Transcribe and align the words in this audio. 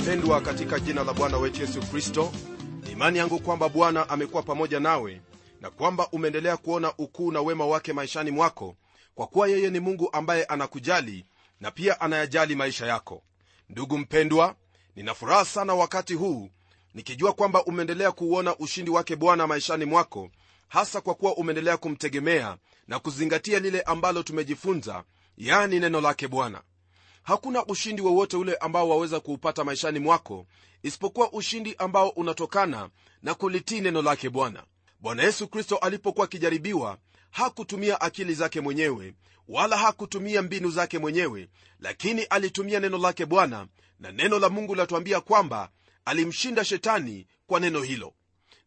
mpendwa 0.00 0.40
katika 0.40 0.80
jina 0.80 1.04
la 1.04 1.12
bwana 1.12 1.36
wetu 1.38 1.60
yesu 1.60 1.80
kristo 1.80 2.32
ni 2.84 2.90
imani 2.92 3.18
yangu 3.18 3.38
kwamba 3.40 3.68
bwana 3.68 4.08
amekuwa 4.08 4.42
pamoja 4.42 4.80
nawe 4.80 5.20
na 5.60 5.70
kwamba 5.70 6.08
umeendelea 6.12 6.56
kuona 6.56 6.92
ukuu 6.98 7.32
na 7.32 7.40
wema 7.40 7.66
wake 7.66 7.92
maishani 7.92 8.30
mwako 8.30 8.76
kwa 9.14 9.26
kuwa 9.26 9.48
yeye 9.48 9.70
ni 9.70 9.80
mungu 9.80 10.08
ambaye 10.12 10.44
anakujali 10.44 11.26
na 11.60 11.70
pia 11.70 12.00
anayajali 12.00 12.54
maisha 12.54 12.86
yako. 12.86 13.22
Ndugu 13.68 13.98
mpendwa 13.98 14.54
nina 14.96 15.14
furaha 15.14 15.44
sana 15.44 15.74
wakati 15.74 16.14
huu 16.14 16.50
nikijua 16.94 17.32
kwamba 17.32 17.64
umeendelea 17.64 18.12
kuuona 18.12 18.56
ushindi 18.56 18.90
wake 18.90 19.16
bwana 19.16 19.46
maishani 19.46 19.84
mwako 19.84 20.30
hasa 20.68 21.00
kwa 21.00 21.14
kuwa 21.14 21.36
umeendelea 21.36 21.76
kumtegemea 21.76 22.56
na 22.88 22.98
kuzingatia 22.98 23.58
lile 23.58 23.80
ambalo 23.80 24.22
tumejifunza 24.22 25.04
yaani 25.36 25.80
neno 25.80 26.00
lake 26.00 26.28
bwana 26.28 26.62
hakuna 27.22 27.66
ushindi 27.66 28.02
wowote 28.02 28.36
ule 28.36 28.54
ambao 28.56 28.88
waweza 28.88 29.20
kuupata 29.20 29.64
maishani 29.64 29.98
mwako 29.98 30.46
isipokuwa 30.82 31.32
ushindi 31.32 31.74
ambao 31.78 32.08
unatokana 32.08 32.90
na 33.22 33.34
kulitii 33.34 33.80
neno 33.80 34.02
lake 34.02 34.30
bwana. 34.30 34.64
Bwana 35.00 35.22
yesu 35.22 35.48
kristo 35.48 35.76
alipokuwa 35.76 36.24
akijaribiwa 36.24 36.98
hakutumia 37.30 38.00
akili 38.00 38.34
zake 38.34 38.60
mwenyewe 38.60 39.14
wala 39.48 39.76
hakutumia 39.76 40.42
mbinu 40.42 40.70
zake 40.70 40.98
mwenyewe 40.98 41.48
lakini 41.80 42.22
alitumia 42.22 42.80
neno 42.80 42.98
lake 42.98 43.26
bwana 43.26 43.66
na 44.00 44.12
neno 44.12 44.38
la 44.38 44.48
mungu 44.48 44.74
latuambia 44.74 45.20
kwamba 45.20 45.70
alimshinda 46.04 46.64
shetani 46.64 47.26
kwa 47.46 47.60
neno 47.60 47.82
hilo. 47.82 48.12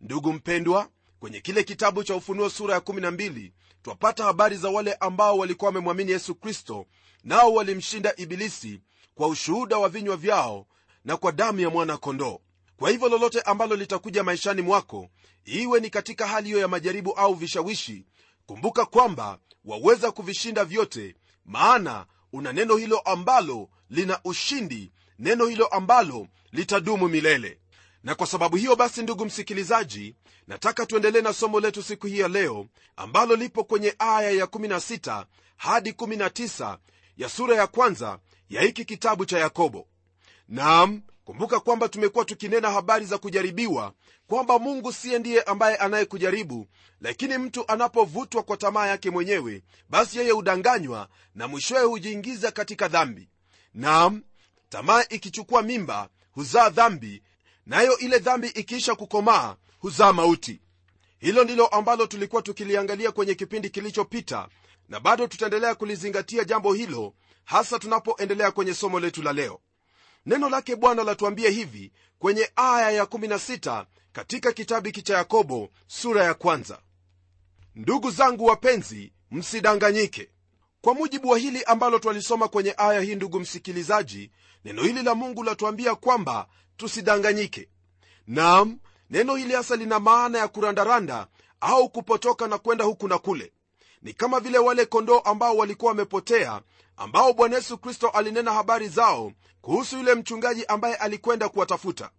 Ndugu 0.02 0.34
mpendwa 0.34 0.90
kwenye 1.20 1.42
kile 1.42 1.64
kitabu 1.64 2.04
cha 2.04 2.16
ufunuo 2.16 2.50
sura 2.50 2.74
ya 2.74 2.80
12 2.80 3.52
twapata 3.84 4.24
habari 4.24 4.56
za 4.58 4.70
wale 4.70 4.94
ambao 4.94 5.38
walikuwa 5.38 5.70
wamemwamini 5.70 6.12
yesu 6.12 6.36
kristo 6.36 6.86
nao 7.24 7.54
walimshinda 7.54 8.14
ibilisi 8.18 8.82
kwa 9.16 9.28
ushuhuda 9.28 9.78
wa 9.78 9.90
vinywa 9.90 10.18
vyao 10.18 10.68
na 11.06 11.18
kwa 11.18 11.32
damu 11.32 11.60
ya 11.60 11.70
mwana-kondoo. 11.70 12.40
Kwa 12.78 12.90
hivyo 12.90 13.10
lolote 13.10 13.42
ambalo 13.42 13.76
litakuja 13.76 14.24
maishani 14.24 14.62
mwako 14.62 15.10
iwe 15.46 15.80
ni 15.80 15.90
katika 15.90 16.28
hali 16.28 16.48
hiyo 16.48 16.60
ya 16.60 16.68
majaribu 16.68 17.12
au 17.14 17.34
vishawishi 17.34 18.06
kumbuka 18.46 18.86
kwamba 18.86 19.38
waweza 19.66 20.12
kuvishinda 20.12 20.66
vyote 20.66 21.16
maana 21.46 22.06
una 22.34 22.54
neno 22.54 22.76
hilo 22.76 23.00
ambalo 23.00 23.70
lina 23.90 24.20
ushindi 24.24 24.92
neno 25.20 25.46
hilo 25.46 25.66
ambalo 25.68 26.28
litadumu 26.52 27.08
milele. 27.08 27.60
Na 28.04 28.16
kwa 28.16 28.28
sababu 28.28 28.56
hiyo 28.56 28.76
basi 28.76 29.02
ndugu 29.04 29.26
msikilizaji 29.26 30.16
nataka 30.48 30.86
tuendelee 30.86 31.22
na 31.22 31.34
somo 31.34 31.60
letu 31.60 31.84
siku 31.84 32.08
hii 32.08 32.20
ya 32.20 32.28
leo 32.28 32.66
ambalo 32.96 33.36
lipo 33.36 33.64
kwenye 33.64 33.96
aya 34.00 34.32
ya 34.32 34.46
16 34.46 35.26
hadi 35.58 35.92
19 35.92 36.78
ya 37.18 37.30
sura 37.30 37.56
ya 37.56 37.68
kwanza 37.68 38.20
ya 38.50 38.62
hiki 38.62 38.86
kitabu 38.86 39.26
cha 39.26 39.40
yakobo. 39.40 39.88
Nam 40.48 41.02
kumbuka 41.26 41.60
kwamba 41.60 41.90
tumekuwa 41.90 42.26
tukinena 42.26 42.72
habari 42.72 43.06
za 43.06 43.18
kujaribiwa 43.18 43.94
kwamba 44.28 44.60
mungu 44.60 44.94
siye 44.94 45.20
ndiye 45.20 45.42
ambaye 45.42 45.76
anayekujaribu 45.76 46.68
lakini 47.02 47.38
mtu 47.38 47.66
anapovutwa 47.68 48.44
kwa 48.44 48.58
tamaa 48.58 48.88
yake 48.88 49.10
mwenyewe 49.10 49.64
basi 49.90 50.18
yeye 50.18 50.32
hudanganywa 50.32 51.08
na 51.36 51.48
mwishowe 51.48 51.82
hujiingiza 51.84 52.52
katika 52.52 52.88
dhambi. 52.88 53.30
Nam 53.74 54.24
tamaa 54.70 55.04
ikichukua 55.10 55.62
mimba 55.62 56.10
huzaa 56.32 56.70
dhambi 56.70 57.24
nayo 57.66 57.98
ile 57.98 58.20
dhambi 58.20 58.48
ikiisha 58.48 58.96
kukomaa 58.96 59.56
huzaa 59.80 60.14
mauti. 60.14 60.62
Hilo 61.20 61.44
ndilo 61.44 61.68
ambalo 61.68 62.06
tulikuwa 62.08 62.42
tukiliangalia 62.42 63.12
kwenye 63.12 63.36
kipindi 63.36 63.70
kilichopita 63.70 64.48
na 64.90 65.00
bado 65.00 65.28
tutaendelea 65.28 65.76
kulizingatia 65.76 66.44
jambo 66.44 66.74
hilo 66.74 67.14
hasa 67.44 67.80
tunapoendelea 67.80 68.52
kwenye 68.52 68.74
somo 68.74 69.00
letu 69.00 69.22
la 69.22 69.34
leo. 69.34 69.60
Neno 70.26 70.50
lake 70.50 70.76
bwana 70.76 71.04
latuambia 71.04 71.50
hivi 71.50 71.92
kwenye 72.20 72.50
aya 72.56 73.04
ya16 73.04 73.86
katika 74.14 74.52
kitabu 74.52 74.86
hiki 74.88 75.02
cha 75.02 75.18
yakobo 75.18 75.70
sura 75.88 76.24
ya 76.24 76.34
kwanza. 76.34 76.80
Ndugu 77.76 78.12
zangu 78.12 78.46
wapenzi 78.46 79.14
msidanganyike. 79.32 80.30
Kwa 80.82 80.94
mujibu 80.94 81.30
wa 81.30 81.38
hili 81.38 81.64
ambalo 81.64 82.00
twalisoma 82.00 82.48
kwenye 82.48 82.74
aya 82.78 83.02
hii 83.02 83.16
ndugu 83.16 83.40
msikilizaji 83.40 84.32
neno 84.66 84.84
hili 84.84 85.04
la 85.04 85.16
mungu 85.16 85.44
latuambia 85.44 85.96
kwamba 85.96 86.48
tusidanganyike. 86.78 87.70
Nam 88.28 88.80
neno 89.10 89.36
hili 89.36 89.54
hasa 89.54 89.76
lina 89.76 90.00
maana 90.00 90.38
ya 90.38 90.48
kurandaranda 90.48 91.28
au 91.62 91.90
kupotoka 91.90 92.48
na 92.48 92.58
kwenda 92.58 92.86
huku 92.86 93.08
na 93.08 93.18
kule 93.18 93.53
ni 94.04 94.14
kama 94.14 94.40
vile 94.40 94.58
wale 94.58 94.86
kondoo 94.86 95.20
ambao 95.20 95.58
walikuwa 95.58 95.90
wamepotea 95.92 96.62
ambao 96.98 97.34
bwana 97.34 97.56
yesu 97.56 97.78
kristo 97.78 98.10
alinena 98.10 98.54
habari 98.54 98.88
zao 98.88 99.32
kuhusu 99.62 99.98
yule 99.98 100.16
mchungaji 100.16 100.66
ambaye 100.66 100.96
alikwenda 100.96 101.50
kuwatafuta. 101.50 102.10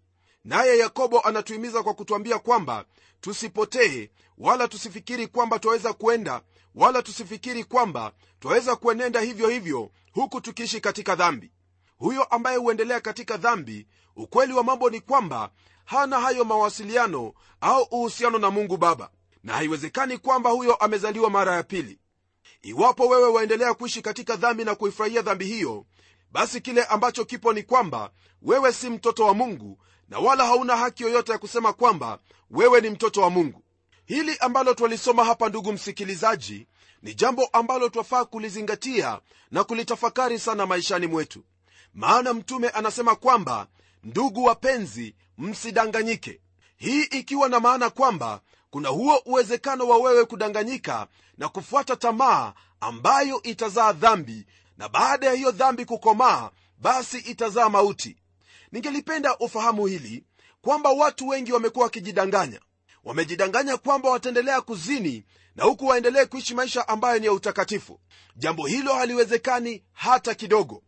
Naye 0.44 0.78
yakobo 0.78 1.20
anatuhimiza 1.20 1.82
kwa 1.82 1.94
kutwambia 1.94 2.38
kwamba 2.38 2.84
tusipotee 3.20 4.10
wala 4.38 4.68
tusifikiri 4.68 5.26
kwamba 5.26 5.58
twaweza 5.58 5.92
kuenda 5.92 6.40
wala 6.74 7.02
tusifikiri 7.02 7.64
kwamba 7.64 8.12
twaweza 8.40 8.76
kuenenda 8.76 9.20
hivyo 9.20 9.48
hivyo 9.48 9.90
huku 10.12 10.40
tukiishi 10.40 10.80
katika 10.80 11.14
dhambi. 11.14 11.50
Huyo 11.98 12.24
ambaye 12.24 12.56
huendelea 12.56 13.00
katika 13.00 13.36
dhambi 13.36 13.86
ukweli 14.16 14.52
wa 14.52 14.64
mambo 14.64 14.90
ni 14.90 15.00
kwamba 15.00 15.50
hana 15.84 16.20
hayo 16.20 16.44
mawasiliano 16.44 17.32
au 17.60 17.82
uhusiano 17.82 18.38
na 18.38 18.50
mungu 18.50 18.76
baba 18.76 19.10
na 19.44 19.52
haiwezekani 19.54 20.18
kwamba 20.18 20.50
huyo 20.50 20.74
amezaliwa 20.74 21.30
mara 21.30 21.54
ya 21.56 21.62
pili. 21.62 21.98
Iwapo 22.62 23.06
wewe 23.08 23.28
waendelea 23.28 23.74
kuishi 23.74 24.02
katika 24.02 24.36
dhambi 24.36 24.64
na 24.64 24.74
kuifurahia 24.74 25.22
dhambi 25.22 25.44
hiyo 25.44 25.86
basi 26.32 26.60
kile 26.60 26.84
ambacho 26.84 27.24
kipo 27.24 27.52
ni 27.52 27.62
kwamba 27.62 28.10
wewe 28.42 28.72
si 28.72 28.90
mtoto 28.90 29.24
wa 29.26 29.34
mungu 29.34 29.78
na 30.08 30.18
wala 30.18 30.46
hauna 30.46 30.76
haki 30.76 31.02
yoyote 31.02 31.32
ya 31.32 31.38
kusema 31.38 31.72
kwamba 31.72 32.18
wewe 32.50 32.80
ni 32.80 32.90
mtoto 32.90 33.20
wa 33.22 33.30
mungu. 33.30 33.62
Hili 34.06 34.36
ambalo 34.40 34.74
twalisoma 34.74 35.24
hapa 35.24 35.48
ndugu 35.48 35.72
msikilizaji 35.72 36.66
ni 37.02 37.14
jambo 37.14 37.46
ambalo 37.52 37.88
twafaa 37.88 38.24
kulizingatia 38.24 39.20
na 39.50 39.64
kulitafakari 39.64 40.38
sana 40.38 40.66
maishani 40.66 41.06
mwetu. 41.06 41.44
Maana 41.94 42.34
mtume 42.34 42.68
anasema 42.68 43.14
kwamba 43.16 43.66
ndugu 44.04 44.44
wapenzi 44.44 45.14
msidanganyike. 45.38 46.40
Hii 46.76 47.02
ikiwa 47.02 47.48
na 47.48 47.60
maana 47.60 47.90
kwamba 47.90 48.40
kuna 48.74 48.88
huo 48.88 49.22
uwezekano 49.24 49.88
wa 49.88 49.98
wewe 49.98 50.24
kudanganyika 50.24 51.06
na 51.38 51.48
kufuata 51.48 51.96
tamaa 51.96 52.52
ambayo 52.80 53.42
itazaa 53.42 53.92
dhambi 53.92 54.46
na 54.78 54.88
baada 54.88 55.26
ya 55.26 55.32
hiyo 55.32 55.50
dhambi 55.50 55.84
kukomaa 55.84 56.50
basi 56.78 57.18
itazaa 57.18 57.68
mauti. 57.68 58.16
Ningelipenda 58.72 59.38
ufahamu 59.38 59.86
hili 59.86 60.24
kwamba 60.62 60.90
watu 60.90 61.28
wengi 61.28 61.52
wamekuwa 61.52 61.84
wakijidanganya. 61.84 62.60
Wamejidanganya 63.04 63.76
kwamba 63.76 64.10
wataendelea 64.10 64.60
kuzini 64.60 65.24
na 65.56 65.64
huku 65.64 65.86
waendelee 65.86 66.24
kuishi 66.24 66.54
maisha 66.54 66.88
ambayo 66.88 67.18
ni 67.18 67.26
ya 67.26 67.32
utakatifu. 67.32 68.00
Jambo 68.36 68.66
hilo 68.66 68.94
haliwezekani 68.94 69.82
hata 69.92 70.34
kidogo. 70.34 70.82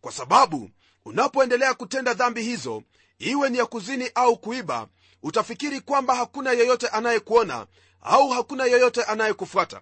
Kwa 0.00 0.12
sababu 0.12 0.70
unapoendelea 1.04 1.74
kutenda 1.74 2.14
dhambi 2.14 2.42
hizo 2.42 2.82
iwe 3.18 3.50
ni 3.50 3.58
ya 3.58 3.66
kuzini 3.66 4.10
au 4.14 4.38
kuiba 4.38 4.88
utafikiri 5.26 5.80
kwamba 5.80 6.14
hakuna 6.14 6.52
yeyote 6.52 6.88
anayekuona 6.88 7.66
au 8.02 8.28
hakuna 8.28 8.64
yeyote 8.64 9.02
anayekufuata. 9.02 9.80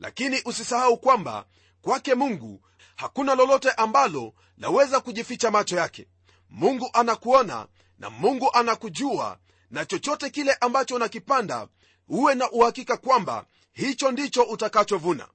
Lakini 0.00 0.42
usisahau 0.44 0.98
kwamba 0.98 1.44
kwake 1.82 2.14
mungu 2.14 2.60
hakuna 2.96 3.34
lolote 3.34 3.70
ambalo 3.70 4.34
laweza 4.58 5.00
kujificha 5.00 5.50
macho 5.50 5.76
yake. 5.76 6.06
Mungu 6.50 6.90
anakuona 6.92 7.66
na 7.98 8.10
mungu 8.10 8.50
anakujua 8.52 9.38
na 9.70 9.84
chochote 9.84 10.30
kile 10.30 10.52
ambacho 10.60 10.94
unakipanda 10.94 11.68
uwe 12.08 12.34
na 12.34 12.50
uhakika 12.50 12.96
kwamba 12.96 13.46
hicho 13.72 14.10
ndicho 14.12 14.42
utakachovuna. 14.42 15.28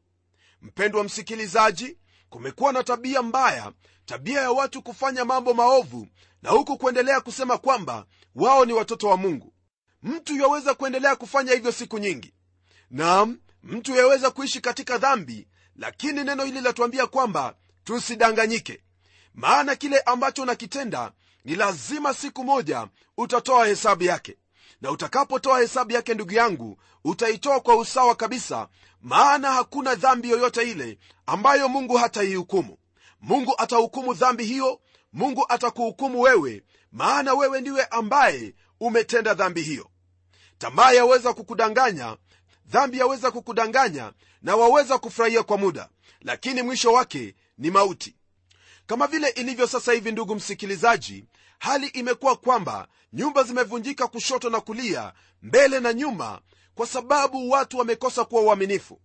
Mpendwa 0.61 1.03
msikilizaji 1.03 1.97
kumekuwa 2.29 2.73
na 2.73 2.83
tabia 2.83 3.21
mbaya 3.21 3.71
tabia 4.05 4.41
ya 4.41 4.51
watu 4.51 4.81
kufanya 4.81 5.25
mambo 5.25 5.53
maovu 5.53 6.07
na 6.41 6.49
huku 6.49 6.77
kuendelea 6.77 7.21
kusema 7.21 7.57
kwamba 7.57 8.05
wao 8.35 8.65
ni 8.65 8.73
watoto 8.73 9.07
wa 9.07 9.17
mungu. 9.17 9.53
Mtu 10.03 10.35
yaweza 10.35 10.73
kuendelea 10.73 11.15
kufanya 11.15 11.53
hivyo 11.53 11.71
siku 11.71 11.97
nyingi. 11.99 12.33
Nam 12.91 13.39
mtu 13.63 13.95
yaweza 13.95 14.31
kuishi 14.31 14.61
katika 14.61 14.97
dhambi 14.97 15.47
lakini 15.75 16.23
neno 16.23 16.43
hili 16.43 16.61
latuambia 16.61 17.07
kwamba 17.07 17.55
tusidanganyike. 17.83 18.83
Maana 19.33 19.75
kile 19.75 19.99
ambacho 19.99 20.41
unakitenda 20.41 21.11
ni 21.45 21.55
lazima 21.55 22.13
siku 22.13 22.43
moja 22.43 22.87
utatoa 23.17 23.67
hesabu 23.67 24.03
yake. 24.03 24.37
Na 24.81 24.91
utakapotoa 24.91 25.59
hesabu 25.59 25.91
yake 25.91 26.13
ndugu 26.13 26.33
yangu 26.33 26.77
utaitoa 27.03 27.59
kwa 27.59 27.75
usawa 27.75 28.15
kabisa 28.15 28.67
maana 29.01 29.51
hakuna 29.51 29.95
dhambi 29.95 30.29
yoyote 30.29 30.71
ile 30.71 30.99
ambayo 31.25 31.69
mungu 31.69 31.97
hataihukumu. 31.97 32.77
Mungu 33.21 33.53
atahukumu 33.57 34.13
dhambi 34.13 34.43
hiyo 34.43 34.79
mungu 35.17 35.45
atakuhukumu 35.49 36.21
wewe 36.21 36.63
maana 36.91 37.33
wewe 37.33 37.61
ndiwe 37.61 37.85
ambaye 37.85 38.53
umetenda 38.79 39.33
dhambi 39.33 39.61
hiyo. 39.61 39.89
Tamaa 40.57 40.91
yaweza 40.91 41.33
kukudanganya 41.33 42.17
dhambi 42.65 42.97
yaweza 42.99 43.31
kukudanganya 43.31 44.13
na 44.41 44.55
waweza 44.55 44.97
kufurahia 44.97 45.43
kwa 45.43 45.57
muda 45.57 45.89
lakini 46.21 46.61
mwisho 46.61 46.93
wake 46.93 47.35
ni 47.57 47.71
mauti. 47.71 48.15
Kama 48.87 49.07
vile 49.07 49.29
ilivyo 49.29 49.67
sasa 49.67 49.93
hivi 49.93 50.11
ndugu 50.11 50.35
msikilizaji 50.35 51.25
hali 51.59 51.87
imekuwa 51.87 52.35
kwamba 52.35 52.87
nyumba 53.13 53.43
zimevunjika 53.43 54.07
kushoto 54.07 54.49
na 54.49 54.61
kulia 54.61 55.13
mbele 55.41 55.79
na 55.79 55.93
nyuma 55.93 56.41
kwa 56.75 56.87
sababu 56.87 57.49
watu 57.49 57.77
wamekosa 57.77 58.25
kuwa 58.25 58.41
uaminifu 58.41 59.01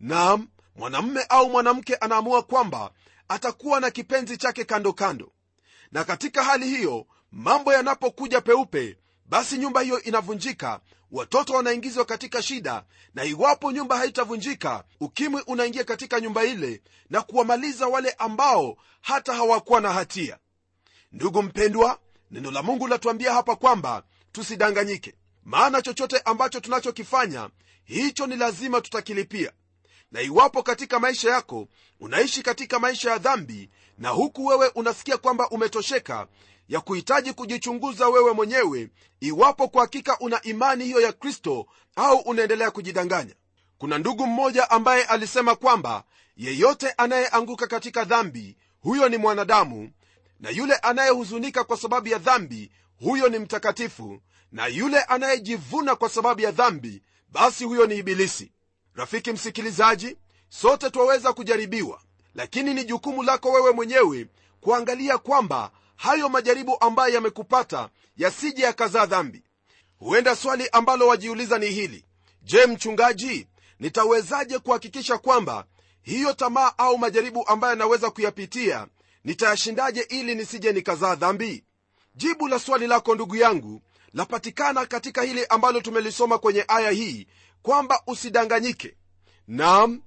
nam 0.00 0.48
mwanamme 0.76 1.22
au 1.28 1.50
mwanamke 1.50 1.94
anaamua 1.94 2.42
kwamba 2.42 2.90
atakuwa 3.28 3.80
na 3.80 3.90
kipenzi 3.90 4.36
chake 4.36 4.64
kando 4.64 4.92
kando 4.92 5.32
na 5.92 6.04
katika 6.04 6.44
hali 6.44 6.68
hiyo 6.68 7.06
mambo 7.32 7.72
yanapokuja 7.72 8.40
peupe 8.40 8.96
basi 9.26 9.58
nyumba 9.58 9.80
hiyo 9.80 10.02
inavunjika 10.02 10.80
watoto 11.10 11.52
wanaingizwa 11.54 12.04
katika 12.04 12.42
shida 12.42 12.84
na 13.14 13.24
iwapo 13.24 13.72
nyumba 13.72 13.96
haitavunjika 13.98 14.84
ukimwi 15.00 15.42
unaingia 15.46 15.84
katika 15.84 16.20
nyumba 16.20 16.44
ile 16.44 16.82
na 17.10 17.22
kuwamaliza 17.22 17.86
wale 17.86 18.10
ambao 18.10 18.76
hata 19.00 19.34
hawakuwa 19.34 19.80
na 19.80 19.92
hatia. 19.92 20.38
Ndugu 21.12 21.42
mpendwa 21.42 21.98
neno 22.30 22.50
la 22.50 22.62
mungu 22.62 22.86
latuambia 22.88 23.32
hapa 23.32 23.56
kwamba 23.56 24.02
tusidanganyike. 24.32 25.14
Maana 25.44 25.82
chochote 25.82 26.18
ambacho 26.18 26.60
tunachokifanya 26.60 27.50
hicho 27.84 28.26
ni 28.26 28.36
lazima 28.36 28.80
tutakilipia. 28.80 29.52
Na 30.12 30.20
iwapo 30.20 30.62
katika 30.62 30.98
maisha 31.00 31.30
yako 31.30 31.68
unaishi 32.00 32.42
katika 32.42 32.78
maisha 32.78 33.10
ya 33.10 33.18
dhambi 33.18 33.70
na 33.98 34.08
huku 34.08 34.46
wewe 34.46 34.68
unasikia 34.74 35.16
kwamba 35.16 35.48
umetosheka 35.48 36.26
ya 36.68 36.80
kuhitaji 36.80 37.32
kujichunguza 37.32 38.08
wewe 38.08 38.32
mwenyewe 38.32 38.88
iwapo 39.20 39.68
kwa 39.68 39.82
hakika 39.82 40.18
una 40.18 40.42
imani 40.42 40.84
hiyo 40.84 41.00
ya 41.00 41.12
kristo 41.12 41.66
au 41.96 42.16
unaendelea 42.18 42.70
kujidanganya. 42.70 43.34
Kuna 43.78 43.98
ndugu 43.98 44.26
mmoja 44.26 44.70
ambaye 44.70 45.04
alisema 45.04 45.54
kwamba 45.56 46.04
yeyote 46.36 46.90
anayeanguka 46.90 47.66
katika 47.66 48.04
dhambi 48.04 48.56
huyo 48.80 49.08
ni 49.08 49.16
mwanadamu 49.16 49.90
na 50.40 50.50
yule 50.50 50.74
anayehuzunika 50.74 51.64
kwa 51.64 51.76
sababu 51.76 52.08
ya 52.08 52.18
dhambi 52.18 52.70
huyo 52.96 53.28
ni 53.28 53.38
mtakatifu 53.38 54.20
na 54.52 54.66
yule 54.66 55.00
anayejivuna 55.00 55.96
kwa 55.96 56.08
sababu 56.08 56.40
ya 56.40 56.50
dhambi 56.50 57.02
basi 57.28 57.64
huyo 57.64 57.86
ni 57.86 57.96
ibilisi. 57.96 58.52
Rafiki 58.94 59.32
msikilizaji 59.32 60.16
sote 60.48 60.90
twaweza 60.90 61.32
kujaribiwa 61.32 62.00
lakini 62.34 62.74
ni 62.74 62.84
jukumu 62.84 63.22
lako 63.22 63.52
wewe 63.52 63.70
mwenyewe 63.72 64.26
kuangalia 64.60 65.18
kwamba 65.18 65.70
hayo 65.96 66.28
majaribu 66.28 66.76
ambayo 66.80 67.14
yamekupata 67.14 67.88
yasije 68.16 68.62
yakazaa 68.62 69.06
dhambi. 69.06 69.42
Huenda 69.98 70.36
swali 70.36 70.68
ambalo 70.72 71.06
wajiuliza 71.06 71.58
ni 71.58 71.66
hili. 71.66 72.04
Je 72.42 72.66
mchungaji 72.66 73.48
nitawezaje 73.80 74.58
kuhakikisha 74.58 75.18
kwamba 75.18 75.64
hiyo 76.02 76.32
tamaa 76.32 76.72
au 76.78 76.98
majaribu 76.98 77.48
ambayo 77.48 77.70
yanaweza 77.72 78.10
kuyapitia 78.10 78.86
nitayashindaje 79.24 80.00
ili 80.00 80.34
nisije 80.34 80.72
nikazaa 80.72 81.14
dhambi? 81.14 81.64
Jibu 82.14 82.48
la 82.48 82.58
swali 82.58 82.86
lako 82.86 83.14
ndugu 83.14 83.36
yangu 83.36 83.82
lapatikana 84.12 84.86
katika 84.86 85.22
hili 85.22 85.46
ambalo 85.46 85.80
tumelisoma 85.80 86.38
kwenye 86.38 86.64
aya 86.68 86.90
hii 86.90 87.26
kwamba 87.62 88.02
usidanganyike. 88.06 88.96
Nam 89.48 90.02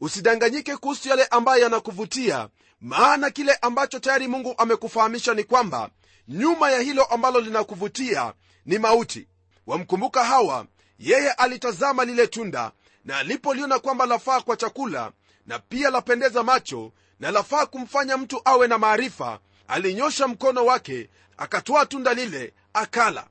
usidanganyike 0.00 0.76
kuhusu 0.76 1.08
yale 1.08 1.24
ambayo 1.24 1.62
yanakuvutia 1.62 2.48
maana 2.80 3.30
kile 3.30 3.54
ambacho 3.54 3.98
tayari 3.98 4.28
mungu 4.28 4.54
amekufahamisha 4.58 5.34
ni 5.34 5.44
kwamba 5.44 5.90
nyuma 6.28 6.70
ya 6.70 6.80
hilo 6.80 7.04
ambalo 7.04 7.40
linakuvutia 7.40 8.32
ni 8.66 8.78
mauti. 8.78 9.28
Wamkumbuka 9.66 10.24
hawa 10.24 10.66
yeye 10.98 11.30
alitazama 11.32 12.04
lile 12.04 12.26
tunda 12.26 12.72
na 13.04 13.18
alipoliona 13.18 13.78
kwamba 13.78 14.06
lafaa 14.06 14.40
kwa 14.40 14.56
chakula 14.56 15.12
na 15.46 15.58
pia 15.58 15.90
lapendeza 15.90 16.42
macho 16.42 16.92
na 17.20 17.30
lafaa 17.30 17.66
kumfanya 17.66 18.16
mtu 18.16 18.40
awe 18.44 18.68
na 18.68 18.78
maarifa 18.78 19.38
alinyosha 19.68 20.28
mkono 20.28 20.64
wake 20.64 21.08
akatoa 21.36 21.86
tunda 21.86 22.14
lile 22.14 22.52
akala. 22.72 23.26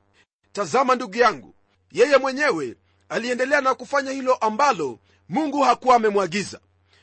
Tazama 0.51 0.95
ndugu 0.95 1.17
yangu 1.17 1.55
yeye 1.91 2.17
mwenyewe 2.17 2.75
aliendelea 3.09 3.61
na 3.61 3.75
kufanya 3.75 4.11
hilo 4.11 4.33
ambalo 4.35 4.99
mungu 5.29 5.61
hakuwa 5.61 5.95
amemwagiza. 5.95 6.59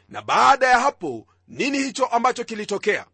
Na 0.08 0.23
baada 0.23 0.67
ya 0.69 0.81
hapo 0.81 1.26
nini 1.49 1.78
hicho 1.78 2.06
ambacho 2.06 2.44
kilitokea? 2.44 3.06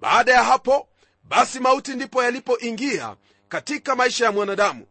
Baada 0.00 0.32
ya 0.32 0.44
hapo 0.44 0.88
basi 1.24 1.60
mauti 1.60 1.94
ndipo 1.94 2.22
yalipoingia 2.22 3.16
katika 3.48 3.96
maisha 3.96 4.24
ya 4.24 4.32
mwanadamu. 4.32 4.86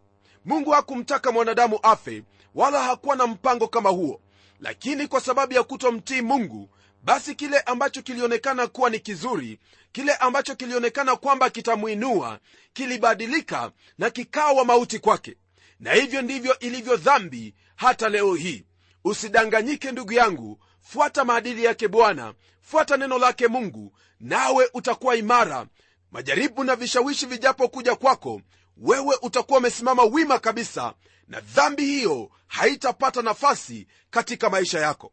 Mungu 0.46 0.72
hakumtaka 0.72 1.32
mwanadamu 1.32 1.80
afe 1.84 2.24
wala 2.56 2.84
hakuwa 2.84 3.16
na 3.16 3.28
mpango 3.28 3.68
kama 3.68 3.90
huo. 3.90 4.22
Lakini 4.60 5.08
kwa 5.08 5.22
sababu 5.22 5.54
ya 5.54 5.64
kutomtii 5.64 6.22
mungu 6.22 6.70
basi 7.04 7.36
kile 7.36 7.60
ambacho 7.60 8.02
kilionekana 8.02 8.68
kuwa 8.68 8.90
ni 8.90 9.00
kizuri 9.00 9.60
kile 9.92 10.14
ambacho 10.14 10.56
kilionekana 10.56 11.16
kwamba 11.16 11.50
kitamwinua 11.50 12.40
kilibadilika 12.74 13.72
na 13.98 14.10
kikawa 14.10 14.66
mauti 14.66 15.00
kwake. 15.00 15.38
Na 15.80 15.94
hivyo 15.94 16.22
ndivyo 16.22 16.60
ilivyo 16.60 16.96
dhambi 16.98 17.56
hata 17.76 18.10
leo 18.10 18.36
hii 18.36 18.66
usidanganyike 19.04 19.92
ndugu 19.92 20.14
yangu. 20.14 20.60
Fuata 20.82 21.26
maadili 21.26 21.64
yake 21.64 21.88
bwana. 21.88 22.34
Fuata 22.62 22.98
neno 22.98 23.18
lake 23.18 23.48
mungu. 23.48 23.94
Nawe 24.20 24.70
utakuwa 24.74 25.16
imara. 25.16 25.66
Majaribu 26.12 26.64
na 26.64 26.76
vishawishi 26.76 27.26
vijapokuja 27.26 27.96
kwako 27.96 28.42
wewe 28.78 29.18
utakuwa 29.22 29.60
umesimama 29.60 30.04
wima 30.04 30.40
kabisa 30.40 30.94
na 31.28 31.40
dhambi 31.40 31.86
hiyo 31.86 32.30
haitapata 32.48 33.22
nafasi 33.22 33.88
katika 34.10 34.50
maisha 34.50 34.80
yako. 34.80 35.12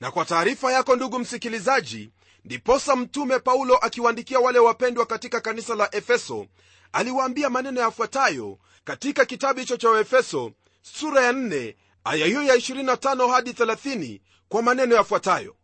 Na 0.00 0.10
kwa 0.10 0.24
taarifa 0.24 0.72
yako 0.72 0.96
ndugu 0.96 1.18
msikilizaji 1.18 2.10
ndiposa 2.44 2.96
mtume 2.96 3.38
paulo 3.38 3.76
akiwaandikia 3.76 4.38
wale 4.40 4.58
wapendwa 4.58 5.06
katika 5.06 5.40
kanisa 5.40 5.74
la 5.74 5.94
efeso 5.94 6.46
aliwaambia 6.92 7.50
maneno 7.50 7.80
yafuatayo 7.80 8.58
katika 8.84 9.24
kitabu 9.24 9.60
hicho 9.60 9.76
cha 9.76 9.90
waefeso 9.90 10.52
sura 10.82 11.22
ya 11.22 11.32
4 11.32 11.74
aya 12.04 12.26
hiyo 12.26 12.42
ya 12.42 12.54
25 12.56 13.30
hadi 13.30 13.50
30 13.50 14.20
kwa 14.48 14.62
maneno 14.62 14.94
yafuatayo. 14.94 15.56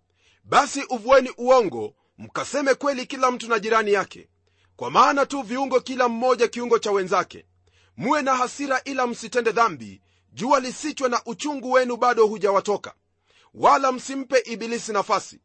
Basi 0.45 0.83
uvueni 0.83 1.33
uongo 1.39 1.95
mkaseme 2.19 2.75
kweli 2.75 3.07
kila 3.07 3.31
mtu 3.31 3.49
na 3.49 3.59
jirani 3.59 3.93
yake. 3.93 4.29
Kwa 4.77 4.91
maana 4.91 5.27
tu 5.27 5.43
viungo 5.43 5.81
kila 5.81 6.09
mmoja 6.09 6.49
kiungo 6.49 6.79
cha 6.79 6.91
wenzake. 6.93 7.47
Muwe 7.97 8.23
na 8.23 8.37
hasira 8.37 8.83
ila 8.85 9.07
msitende 9.07 9.53
dhambi. 9.53 10.01
Jua 10.33 10.61
lisichwe 10.61 11.09
na 11.09 11.21
uchungu 11.27 11.71
wenu 11.73 11.97
bado 11.97 12.27
hujawatoka. 12.27 12.95
Wala 13.55 13.93
msimpe 13.93 14.39
ibilisi 14.39 14.93
nafasi. 14.93 15.41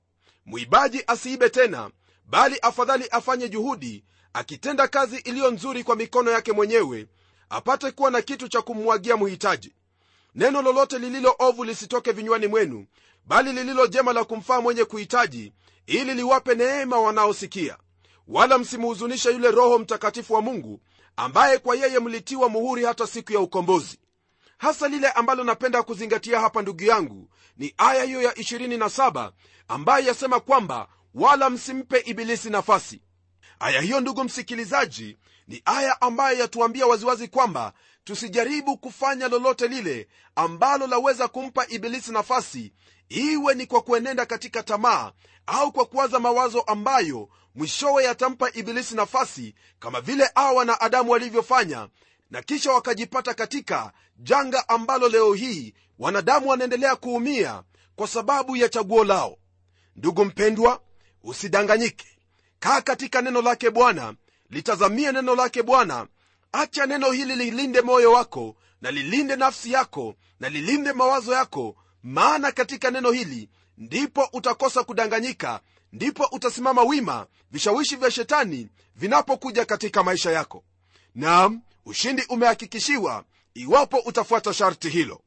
Mwibaji 0.46 1.04
asiibe 1.08 1.50
tena 1.50 1.92
bali 2.26 2.60
afadhali 2.62 3.08
afanye 3.08 3.50
juhudi 3.50 4.04
akitenda 4.34 4.88
kazi 4.88 5.18
iliyo 5.18 5.52
nzuri 5.52 5.84
kwa 5.84 5.96
mikono 5.96 6.32
yake 6.32 6.52
mwenyewe 6.52 7.08
apate 7.50 7.92
kuwa 7.92 8.12
na 8.12 8.22
kitu 8.22 8.48
cha 8.48 8.62
kumwagia 8.62 9.18
mhitaji 9.18 9.76
neno 10.36 10.62
lolote 10.62 11.00
lililo 11.00 11.36
ovu 11.40 11.64
lisitoke 11.64 12.12
vinywani 12.12 12.48
mwenu 12.48 12.86
bali 13.26 13.54
lililo 13.54 13.88
jema 13.88 14.14
la 14.14 14.24
kumfaa 14.24 14.62
mwenye 14.62 14.86
kuhitaji 14.86 15.54
ili 15.86 16.14
liwape 16.14 16.56
neema 16.56 17.00
wanaosikia. 17.00 17.78
Wala 18.28 18.58
msimuhuzunishe 18.58 19.32
yule 19.32 19.52
roho 19.52 19.80
mtakatifu 19.80 20.34
wa 20.34 20.42
mungu 20.42 20.82
ambaye 21.16 21.58
kwa 21.58 21.76
yeye 21.76 22.00
mlitiwa 22.00 22.50
muhuri 22.50 22.86
hata 22.86 23.08
siku 23.08 23.34
ya 23.34 23.40
ukombozi. 23.40 24.00
Hasa 24.58 24.88
lile 24.88 25.10
ambalo 25.10 25.44
napenda 25.44 25.84
kuzingatia 25.84 26.40
hapa 26.40 26.62
ndugu 26.62 26.84
yangu 26.84 27.30
ni 27.58 27.74
aya 27.78 28.04
hiyo 28.04 28.22
ya 28.22 28.32
27 28.32 29.32
ambayo 29.68 30.06
yasema 30.08 30.40
kwamba 30.40 30.88
wala 31.14 31.50
msimpe 31.50 32.00
ibilisi 32.06 32.50
nafasi 32.50 33.02
aya 33.60 33.82
hiyo 33.82 34.00
ndugu 34.00 34.24
msikilizaji 34.24 35.18
ni 35.48 35.62
aya 35.66 36.02
ambayo 36.02 36.40
yatuambia 36.40 36.88
waziwazi 36.88 37.28
kwamba 37.28 37.74
tusijaribu 38.04 38.78
kufanya 38.78 39.28
lolote 39.28 39.68
lile 39.68 40.08
ambalo 40.36 40.88
laweza 40.88 41.28
kumpa 41.28 41.68
ibilisi 41.68 42.12
nafasi 42.12 42.74
iwe 43.10 43.56
ni 43.56 43.66
kwa 43.66 43.82
kuenenda 43.82 44.26
katika 44.26 44.64
tamaa 44.64 45.12
au 45.48 45.72
kwa 45.72 45.86
kuwaza 45.86 46.20
mawazo 46.20 46.62
ambayo 46.62 47.30
mwishowe 47.56 48.04
yatampa 48.04 48.50
ibilisi 48.54 48.96
nafasi 48.96 49.56
kama 49.80 50.02
vile 50.02 50.30
awa 50.36 50.66
na 50.66 50.82
adamu 50.82 51.12
walivyofanya 51.12 51.88
na 52.32 52.42
kisha 52.42 52.72
wakajipata 52.72 53.34
katika 53.34 53.92
janga 54.18 54.70
ambalo 54.70 55.08
leo 55.10 55.34
hii 55.34 55.74
wanadamu 56.00 56.50
wanaendelea 56.50 56.96
kuumia 56.96 57.64
kwa 57.96 58.08
sababu 58.08 58.56
ya 58.56 58.70
chaguo 58.70 59.04
lao. 59.04 59.38
Ndugu 59.96 60.26
mpendwa 60.26 60.82
usidanganyike 61.24 62.06
kaa 62.60 62.82
katika 62.82 63.22
neno 63.22 63.42
lake 63.42 63.70
bwana 63.70 64.14
litazamie 64.50 65.12
neno 65.12 65.36
lake 65.36 65.64
bwana. 65.64 66.08
Acha 66.52 66.86
neno 66.86 67.12
hili 67.12 67.36
lilinde 67.36 67.82
moyo 67.82 68.12
wako 68.12 68.56
na 68.82 68.92
lilinde 68.92 69.36
nafsi 69.36 69.72
yako 69.72 70.16
na 70.40 70.50
lilinde 70.50 70.94
mawazo 70.94 71.34
yako. 71.34 71.76
Maana 72.04 72.52
katika 72.52 72.92
neno 72.92 73.12
hili 73.12 73.50
ndipo 73.78 74.30
utakosa 74.34 74.84
kudanganyika 74.84 75.60
ndipo 75.94 76.28
utasimama 76.32 76.84
wima 76.84 77.28
vishawishi 77.52 77.96
vya 77.96 78.12
shetani 78.12 78.70
vinapokuja 78.96 79.66
katika 79.66 80.04
maisha 80.04 80.32
yako. 80.32 80.64
Nam 81.16 81.62
ushindi 81.86 82.24
umehakikishiwa 82.30 83.24
iwapo 83.54 83.98
utafuata 83.98 84.54
sharti 84.54 84.90
hilo. 84.90 85.22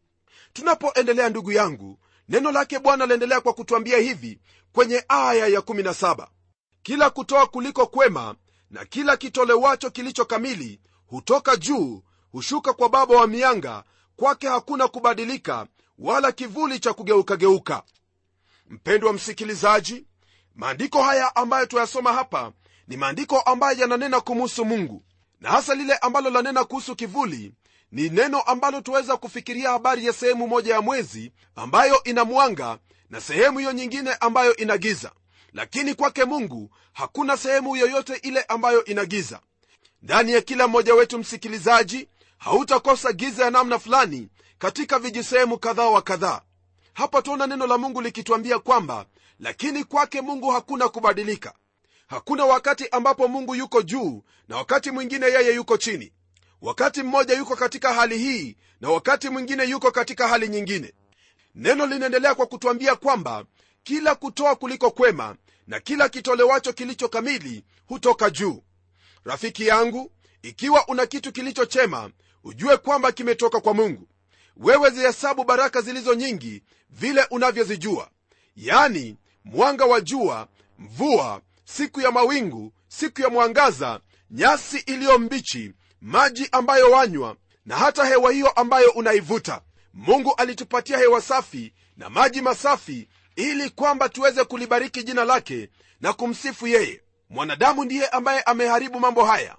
Tunapoendelea 0.52 1.28
ndugu 1.28 1.52
yangu 1.52 1.98
neno 2.28 2.52
lake 2.52 2.78
bwana 2.78 3.06
laendelea 3.06 3.40
kwa 3.40 3.52
kutwambia 3.52 3.98
hivi 3.98 4.38
kwenye 4.72 5.04
aya 5.08 5.48
ya17 5.48 6.26
kila 6.88 7.10
kutoa 7.10 7.46
kuliko 7.46 7.86
kwema 7.86 8.34
na 8.70 8.84
kila 8.84 9.16
kitolewacho 9.16 9.90
kilicho 9.90 10.24
kamili 10.24 10.80
hutoka 11.06 11.56
juu 11.56 12.02
hushuka 12.32 12.72
kwa 12.72 12.88
baba 12.88 13.16
wa 13.16 13.26
mianga 13.26 13.84
kwake 14.16 14.48
hakuna 14.48 14.88
kubadilika 14.88 15.66
wala 15.98 16.32
kivuli 16.32 16.78
cha 16.80 16.92
kugeukageuka 16.92 17.82
mpendwa 18.70 19.12
msikilizaji 19.12 20.06
maandiko 20.54 21.02
haya 21.02 21.36
ambayo 21.36 21.66
tuyasoma 21.66 22.12
hapa 22.12 22.52
ni 22.86 22.96
maandiko 22.96 23.40
ambayo 23.40 23.78
yananena 23.78 24.20
kumuhusu 24.20 24.64
mungu 24.64 25.04
na 25.40 25.50
hasa 25.50 25.74
lile 25.74 25.94
ambalo 25.96 26.30
lanena 26.30 26.64
kuhusu 26.64 26.96
kivuli 26.96 27.54
ni 27.92 28.08
neno 28.08 28.40
ambalo 28.40 28.80
tuweza 28.80 29.16
kufikiria 29.16 29.70
habari 29.70 30.06
ya 30.06 30.12
sehemu 30.12 30.48
moja 30.48 30.74
ya 30.74 30.80
mwezi 30.82 31.32
ambayo 31.56 32.02
ina 32.04 32.24
mwanga 32.24 32.78
na 33.10 33.20
sehemu 33.20 33.58
hiyo 33.58 33.72
nyingine 33.72 34.14
ambayo 34.14 34.56
ina 34.56 34.78
giza 34.78 35.12
lakini 35.52 35.94
kwake 35.94 36.24
mungu 36.24 36.70
hakuna 36.92 37.36
sehemu 37.36 37.76
yoyote 37.76 38.14
ile 38.16 38.42
ambayo 38.42 38.84
ina 38.84 39.04
giza 39.04 39.40
ndani 40.02 40.32
ya 40.32 40.40
kila 40.40 40.68
mmoja 40.68 40.94
wetu 40.94 41.18
msikilizaji 41.18 42.08
hautakosa 42.38 43.12
giza 43.12 43.44
ya 43.44 43.50
namna 43.50 43.78
fulani 43.78 44.28
katika 44.58 44.98
vijisehemu 44.98 45.58
kadhaa 45.58 45.88
wa 45.88 46.02
kadhaa. 46.02 46.40
Hapa 46.92 47.22
tuona 47.22 47.46
neno 47.46 47.66
la 47.66 47.78
mungu 47.78 48.00
likituambia 48.00 48.58
kwamba 48.58 49.06
lakini 49.40 49.84
kwake 49.84 50.20
mungu 50.20 50.50
hakuna 50.50 50.88
kubadilika. 50.88 51.54
Hakuna 52.06 52.44
wakati 52.44 52.88
ambapo 52.88 53.28
mungu 53.28 53.54
yuko 53.54 53.82
juu 53.82 54.22
na 54.48 54.56
wakati 54.56 54.90
mwingine 54.90 55.26
yeye 55.26 55.54
yuko 55.54 55.76
chini. 55.76 56.12
Wakati 56.62 57.02
mmoja 57.02 57.34
yuko 57.38 57.56
katika 57.56 57.94
hali 57.94 58.18
hii 58.18 58.56
na 58.80 58.90
wakati 58.90 59.28
mwingine 59.28 59.64
yuko 59.64 59.90
katika 59.90 60.28
hali 60.28 60.48
nyingine. 60.48 60.92
Neno 61.54 61.86
linaendelea 61.86 62.34
kwa 62.34 62.46
kutwambia 62.46 62.96
kwamba 62.96 63.44
kila 63.82 64.14
kutoa 64.14 64.56
kuliko 64.56 64.90
kwema 64.90 65.36
na 65.66 65.80
kila 65.80 66.08
kitolewacho 66.08 66.72
kilicho 66.72 67.08
kamili 67.08 67.64
hutoka 67.86 68.30
juu. 68.30 68.62
Rafiki 69.24 69.66
yangu 69.66 70.12
ikiwa 70.42 70.88
una 70.88 71.06
kitu 71.06 71.32
kilicho 71.32 71.64
chema 71.66 72.10
ujue 72.44 72.76
kwamba 72.76 73.12
kimetoka 73.12 73.60
kwa 73.60 73.74
mungu. 73.74 74.08
Wewe 74.56 74.90
zihesabu 74.90 75.44
baraka 75.44 75.80
zilizo 75.80 76.14
nyingi 76.14 76.62
vile 76.90 77.24
unavyozijua. 77.30 78.10
Yani 78.56 79.16
mwanga 79.44 79.84
wa 79.84 80.00
jua 80.00 80.48
mvua 80.78 81.40
siku 81.64 82.00
ya 82.00 82.10
mawingu 82.10 82.72
siku 82.88 83.20
ya 83.20 83.28
mwangaza 83.28 84.00
nyasi 84.30 84.78
iliyo 84.78 85.18
mbichi 85.18 85.72
maji 86.00 86.48
ambayo 86.52 86.90
wanywa 86.90 87.36
na 87.66 87.76
hata 87.76 88.04
hewa 88.06 88.32
hiyo 88.32 88.48
ambayo 88.50 88.90
unaivuta. 88.90 89.62
Mungu 89.94 90.34
alitupatia 90.36 90.98
hewa 90.98 91.20
safi 91.20 91.72
na 91.96 92.10
maji 92.10 92.42
masafi 92.42 93.08
ili 93.38 93.70
kwamba 93.70 94.08
tuweze 94.08 94.44
kulibariki 94.44 95.02
jina 95.02 95.24
lake 95.24 95.70
na 96.00 96.12
kumsifu 96.12 96.66
yeye. 96.66 97.02
Mwanadamu 97.30 97.84
ndiye 97.84 98.06
ambaye 98.08 98.42
ameharibu 98.42 99.00
mambo 99.00 99.24
haya. 99.24 99.56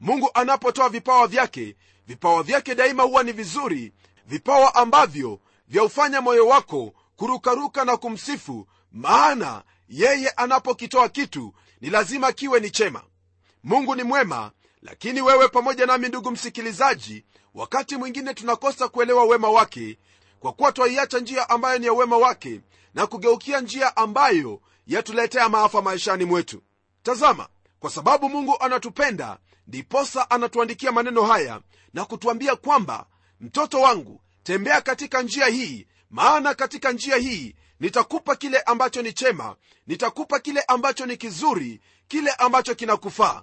Mungu 0.00 0.30
anapotoa 0.34 0.88
vipawa 0.88 1.26
vyake 1.26 1.76
vipawa 2.06 2.42
vyake 2.42 2.74
daima 2.74 3.02
huwa 3.02 3.22
ni 3.22 3.32
vizuri 3.32 3.92
vipawa 4.26 4.74
ambavyo 4.74 5.40
vyaufanya 5.68 6.20
moyo 6.20 6.46
wako 6.46 6.92
kurukaruka 7.16 7.84
na 7.84 7.96
kumsifu 7.96 8.68
maana 8.92 9.62
yeye 9.88 10.28
anapokitoa 10.28 11.08
kitu 11.08 11.54
ni 11.80 11.90
lazima 11.90 12.32
kiwe 12.32 12.60
ni 12.60 12.70
chema. 12.70 13.02
Mungu 13.64 13.94
ni 13.94 14.02
mwema 14.02 14.50
lakini 14.82 15.22
wewe 15.22 15.48
pamoja 15.48 15.86
nami 15.86 16.08
ndugu 16.08 16.30
msikilizaji 16.30 17.24
wakati 17.54 17.96
mwingine 17.96 18.34
tunakosa 18.34 18.88
kuelewa 18.88 19.24
wema 19.24 19.50
wake 19.50 19.98
kwa 20.40 20.52
kuwa 20.52 20.72
twaiacha 20.72 21.18
njia 21.18 21.50
ambayo 21.50 21.78
ni 21.78 21.86
ya 21.86 21.92
wema 21.92 22.16
wake 22.16 22.60
na 22.94 23.06
kugeukia 23.06 23.60
njia 23.60 23.96
ambayo 23.96 24.60
yatuletea 24.86 25.48
maafa 25.48 25.82
maishani 25.82 26.24
mwetu. 26.24 26.62
Tazama 27.02 27.48
kwa 27.78 27.90
sababu 27.90 28.28
mungu 28.28 28.56
anatupenda 28.60 29.38
ndiposa 29.66 30.30
anatuandikia 30.30 30.92
maneno 30.92 31.22
haya 31.22 31.60
na 31.94 32.04
kutuambia 32.04 32.56
kwamba 32.56 33.06
mtoto 33.40 33.80
wangu 33.80 34.20
tembea 34.42 34.80
katika 34.80 35.22
njia 35.22 35.46
hii 35.46 35.86
maana 36.10 36.54
katika 36.54 36.92
njia 36.92 37.16
hii 37.16 37.54
nitakupa 37.80 38.36
kile 38.36 38.60
ambacho 38.60 39.02
ni 39.02 39.12
chema 39.12 39.56
nitakupa 39.86 40.40
kile 40.40 40.60
ambacho 40.60 41.06
ni 41.06 41.16
kizuri 41.16 41.80
kile 42.08 42.30
ambacho 42.30 42.74
kinakufaa. 42.74 43.42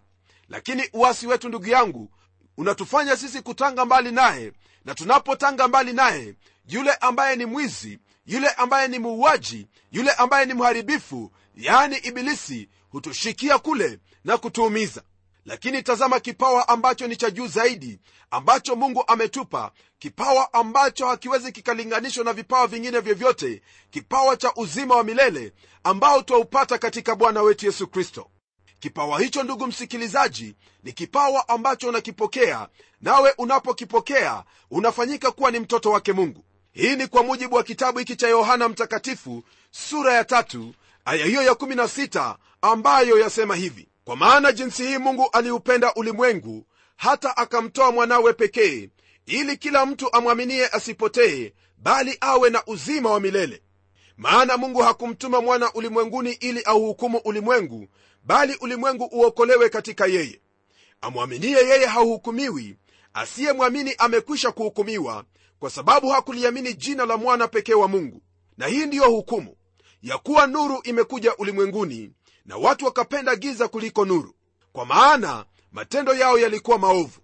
Lakini 0.49 0.89
uwasi 0.93 1.27
wetu 1.27 1.47
ndugu 1.49 1.67
yangu 1.67 2.11
unatufanya 2.57 3.17
sisi 3.17 3.41
kutanga 3.41 3.85
mbali 3.85 4.11
naye 4.11 4.51
na 4.85 4.95
tunapotanga 4.95 5.67
mbali 5.67 5.93
naye 5.93 6.35
yule 6.67 6.93
ambaye 6.93 7.35
ni 7.35 7.45
mwizi 7.45 7.99
yule 8.25 8.49
ambaye 8.49 8.87
ni 8.87 8.99
muuaji 8.99 9.67
yule 9.91 10.11
ambaye 10.11 10.45
ni 10.45 10.53
mharibifu 10.53 11.31
yaani 11.55 11.97
ibilisi 11.97 12.69
hutushikia 12.89 13.59
kule 13.59 13.99
na 14.23 14.37
kutuumiza. 14.37 15.03
Lakini 15.45 15.83
tazama 15.83 16.19
kipawa 16.19 16.67
ambacho 16.67 17.07
ni 17.07 17.15
cha 17.15 17.29
juu 17.29 17.47
zaidi 17.47 17.99
ambacho 18.31 18.75
mungu 18.75 19.03
ametupa 19.07 19.71
kipawa 19.99 20.53
ambacho 20.53 21.07
hakiwezi 21.07 21.51
kikalinganishwa 21.51 22.23
na 22.23 22.33
vipawa 22.33 22.67
vingine 22.67 22.99
vyovyote 22.99 23.61
kipawa 23.89 24.37
cha 24.37 24.53
uzima 24.55 24.95
wa 24.95 25.03
milele 25.03 25.53
ambao 25.83 26.21
twaupata 26.21 26.77
katika 26.77 27.15
bwana 27.15 27.41
wetu 27.41 27.65
yesu 27.65 27.87
kristo. 27.87 28.29
Kipawa 28.79 29.19
hicho 29.19 29.43
ndugu 29.43 29.67
msikilizaji 29.67 30.55
ni 30.83 30.93
kipawa 30.93 31.49
ambacho 31.49 31.89
unakipokea 31.89 32.67
nawe 33.01 33.33
unapokipokea 33.37 34.43
unafanyika 34.71 35.31
kuwa 35.31 35.51
ni 35.51 35.59
mtoto 35.59 35.91
wake 35.91 36.13
mungu 36.13 36.45
hii 36.75 36.95
ni 36.95 37.07
kwa 37.07 37.23
mujibu 37.23 37.55
wa 37.55 37.63
kitabu 37.63 37.99
hiki 37.99 38.15
cha 38.15 38.27
yohana 38.27 38.69
mtakatifu 38.69 39.43
sura 39.71 40.13
ya 40.13 40.23
tatu 40.23 40.73
aya 41.05 41.25
hiyo 41.25 41.41
ya 41.41 41.51
16 41.53 42.35
ambayo 42.61 43.19
yasema 43.19 43.55
hivi 43.55 43.87
kwa 44.03 44.15
maana 44.15 44.51
jinsi 44.51 44.87
hii 44.87 44.97
mungu 44.97 45.29
aliupenda 45.33 45.93
ulimwengu 45.93 46.65
hata 46.95 47.37
akamtoa 47.37 47.91
mwanawe 47.91 48.33
pekee 48.33 48.89
ili 49.25 49.57
kila 49.57 49.85
mtu 49.85 50.13
amwaminie 50.13 50.67
asipotee 50.67 51.53
bali 51.77 52.17
awe 52.21 52.49
na 52.49 52.63
uzima 52.65 53.11
wa 53.11 53.19
milele. 53.19 53.61
Maana 54.17 54.57
mungu 54.57 54.79
hakumtuma 54.81 55.41
mwana 55.41 55.73
ulimwenguni 55.73 56.31
ili 56.31 56.61
auhukumu 56.61 57.17
ulimwengu 57.17 57.87
bali 58.23 58.55
ulimwengu 58.61 59.09
uokolewe 59.11 59.69
katika 59.69 60.05
yeye. 60.05 60.41
Amwaminie 61.01 61.57
yeye 61.57 61.85
hauhukumiwi 61.85 62.75
asiyemwamini 63.13 63.95
amekwisha 63.97 64.51
kuhukumiwa 64.51 65.25
kwa 65.59 65.69
sababu 65.69 66.09
hakuliamini 66.09 66.73
jina 66.73 67.05
la 67.05 67.17
mwana 67.17 67.47
pekee 67.47 67.73
wa 67.73 67.87
mungu. 67.87 68.21
Na 68.57 68.67
hii 68.67 68.85
ndiyo 68.85 69.09
hukumu 69.09 69.55
ya 70.01 70.17
kuwa 70.17 70.47
nuru 70.47 70.81
imekuja 70.83 71.35
ulimwenguni 71.35 72.11
na 72.45 72.57
watu 72.57 72.85
wakapenda 72.85 73.35
giza 73.35 73.67
kuliko 73.67 74.05
nuru. 74.05 74.33
Kwa 74.73 74.85
maana 74.85 75.45
matendo 75.71 76.13
yao 76.13 76.39
yalikuwa 76.39 76.77
maovu. 76.79 77.19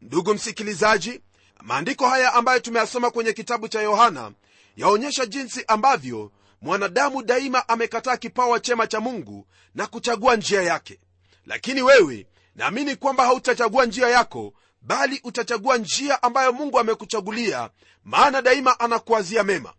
Ndugu 0.00 0.34
msikilizaji 0.34 1.20
maandiko 1.62 2.08
haya 2.08 2.34
ambayo 2.34 2.60
tumeyasoma 2.60 3.10
kwenye 3.10 3.32
kitabu 3.32 3.68
cha 3.68 3.82
yohana 3.82 4.32
yaonyesha 4.76 5.26
jinsi 5.26 5.64
ambavyo 5.68 6.32
mwanadamu 6.60 7.22
daima 7.22 7.68
amekataa 7.68 8.16
kipawa 8.16 8.60
chema 8.60 8.86
cha 8.86 9.00
mungu 9.00 9.46
na 9.74 9.86
kuchagua 9.86 10.36
njia 10.36 10.62
yake. 10.62 11.00
Lakini 11.46 11.82
wewe 11.82 12.26
naamini 12.54 12.96
kwamba 12.96 13.24
hautachagua 13.24 13.86
njia 13.86 14.08
yako 14.08 14.52
bali 14.84 15.20
utachagua 15.24 15.76
njia 15.78 16.22
ambayo 16.22 16.52
mungu 16.52 16.78
amekuchagulia 16.78 17.70
maana 18.04 18.42
daima 18.42 18.80
anakuazia 18.80 19.42
mema. 19.44 19.74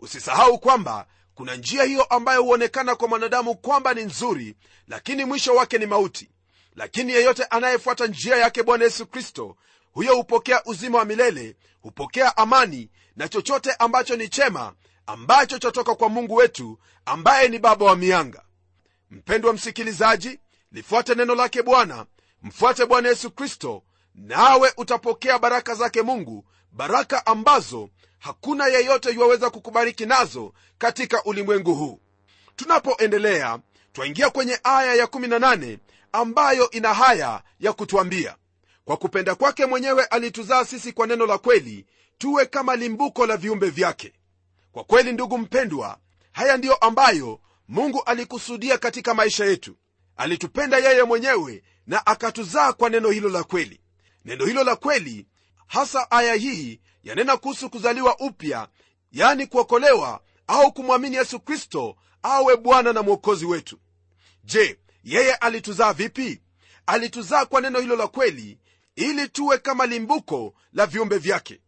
Usisahau 0.00 0.58
kwamba 0.58 1.06
kuna 1.34 1.54
njia 1.56 1.82
hiyo 1.84 2.04
ambayo 2.04 2.42
huonekana 2.42 2.94
kwa 2.96 3.08
mwanadamu 3.08 3.54
kwamba 3.54 3.94
ni 3.94 4.02
nzuri 4.02 4.56
lakini 4.88 5.24
mwisho 5.24 5.54
wake 5.54 5.78
ni 5.78 5.86
mauti. 5.86 6.30
Lakini 6.74 7.12
yeyote 7.12 7.44
anayefuata 7.44 8.06
njia 8.06 8.36
yake 8.36 8.62
bwana 8.62 8.84
yesu 8.84 9.06
kristo 9.06 9.56
huyo 9.92 10.16
hupokea 10.16 10.64
uzima 10.64 10.98
wa 10.98 11.04
milele 11.04 11.56
hupokea 11.80 12.36
amani 12.36 12.90
na 13.16 13.28
chochote 13.28 13.72
ambacho 13.72 14.16
ni 14.16 14.28
chema 14.28 14.74
ambacho 15.06 15.58
chatoka 15.58 15.94
kwa 15.94 16.08
mungu 16.08 16.34
wetu 16.34 16.78
ambaye 17.04 17.48
ni 17.48 17.58
baba 17.58 17.86
wa 17.86 17.96
mianga. 17.96 18.42
Mpendwa 19.10 19.52
msikilizaji 19.52 20.38
lifuate 20.72 21.14
neno 21.14 21.34
lake 21.34 21.62
bwana 21.62 22.06
mfuate 22.42 22.86
bwana 22.86 23.08
yesu 23.08 23.30
kristo 23.30 23.82
nawe 24.16 24.72
utapokea 24.76 25.38
baraka 25.38 25.74
zake 25.74 26.02
mungu 26.02 26.44
baraka 26.72 27.26
ambazo 27.26 27.88
hakuna 28.18 28.66
yeyote 28.66 29.10
yuwaweza 29.10 29.50
kukubariki 29.50 30.06
nazo 30.06 30.52
katika 30.78 31.24
ulimwengu 31.24 31.74
huu. 31.74 32.00
Tunapoendelea 32.56 33.58
twaingia 33.92 34.30
kwenye 34.30 34.60
aya 34.64 34.94
ya 34.94 35.04
18 35.06 35.78
ambayo 36.12 36.70
ina 36.70 36.94
haya 36.94 37.42
ya 37.60 37.72
kutwambia 37.72 38.36
kwa 38.84 38.96
kupenda 38.96 39.34
kwake 39.34 39.66
mwenyewe 39.66 40.04
alituzaa 40.04 40.64
sisi 40.64 40.92
kwa 40.92 41.06
neno 41.06 41.26
la 41.26 41.38
kweli 41.38 41.86
tuwe 42.18 42.46
kama 42.46 42.76
limbuko 42.76 43.26
la 43.26 43.36
viumbe 43.36 43.70
vyake. 43.70 44.12
Kwa 44.72 44.84
kweli 44.84 45.12
ndugu 45.12 45.38
mpendwa 45.38 45.98
haya 46.32 46.56
ndiyo 46.56 46.74
ambayo 46.74 47.40
mungu 47.68 48.02
alikusudia 48.06 48.78
katika 48.78 49.14
maisha 49.14 49.44
yetu. 49.44 49.76
Alitupenda 50.16 50.78
yeye 50.78 51.02
mwenyewe 51.02 51.62
na 51.86 52.06
akatuzaa 52.06 52.72
kwa 52.72 52.90
neno 52.90 53.10
hilo 53.10 53.28
la 53.28 53.44
kweli 53.44 53.80
neno 54.26 54.44
hilo 54.46 54.64
la 54.64 54.76
kweli 54.76 55.26
hasa 55.66 56.10
aya 56.10 56.34
hii 56.34 56.80
yanena 57.02 57.36
kuhusu 57.36 57.70
kuzaliwa 57.70 58.18
upya 58.18 58.68
yani 59.12 59.46
kuokolewa 59.46 60.20
au 60.46 60.72
kumwamini 60.72 61.16
yesu 61.16 61.40
kristo 61.40 61.96
awe 62.22 62.56
bwana 62.56 62.92
na 62.92 63.02
mwokozi 63.02 63.46
wetu. 63.46 63.78
Je 64.44 64.78
yeye 65.04 65.34
alituzaa 65.34 65.92
vipi? 65.92 66.42
Alituzaa 66.86 67.44
kwa 67.46 67.60
neno 67.60 67.80
hilo 67.80 67.96
la 67.96 68.06
kweli 68.06 68.58
ili 68.96 69.28
tuwe 69.28 69.58
kama 69.58 69.86
limbuko 69.86 70.54
la 70.72 70.86
viumbe 70.86 71.18
vyake. 71.18 71.60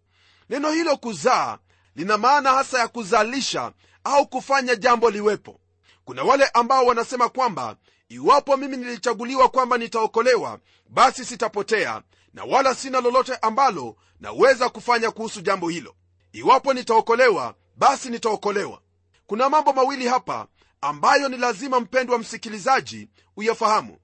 Neno 0.50 0.70
hilo 0.70 0.96
kuzaa 0.96 1.58
lina 1.96 2.18
maana 2.18 2.52
hasa 2.52 2.78
ya 2.78 2.88
kuzalisha 2.88 3.72
au 4.04 4.26
kufanya 4.26 4.76
jambo 4.76 5.10
liwepo. 5.10 5.60
Kuna 6.04 6.22
wale 6.22 6.46
ambao 6.46 6.86
wanasema 6.86 7.28
kwamba 7.28 7.76
iwapo 8.08 8.56
mimi 8.56 8.76
nilichaguliwa 8.76 9.48
kwamba 9.48 9.78
nitaokolewa 9.78 10.60
basi 10.88 11.24
sitapotea 11.24 12.02
na 12.38 12.44
wala 12.44 12.74
sina 12.74 13.00
lolote 13.00 13.36
ambalo 13.42 13.96
naweza 14.20 14.68
kufanya 14.68 15.10
kuhusu 15.10 15.40
jambo 15.40 15.68
hilo. 15.68 15.94
Iwapo 16.32 16.74
nitaokolewa 16.74 17.54
basi 17.76 18.08
nitaokolewa. 18.10 18.80
Kuna 19.26 19.48
mambo 19.48 19.72
mawili 19.72 20.08
hapa 20.08 20.46
ambayo 20.80 21.28
ni 21.28 21.36
lazima 21.36 21.80
mpendwa 21.80 22.18
msikilizaji 22.18 23.08
uyafahamu. 23.36 23.98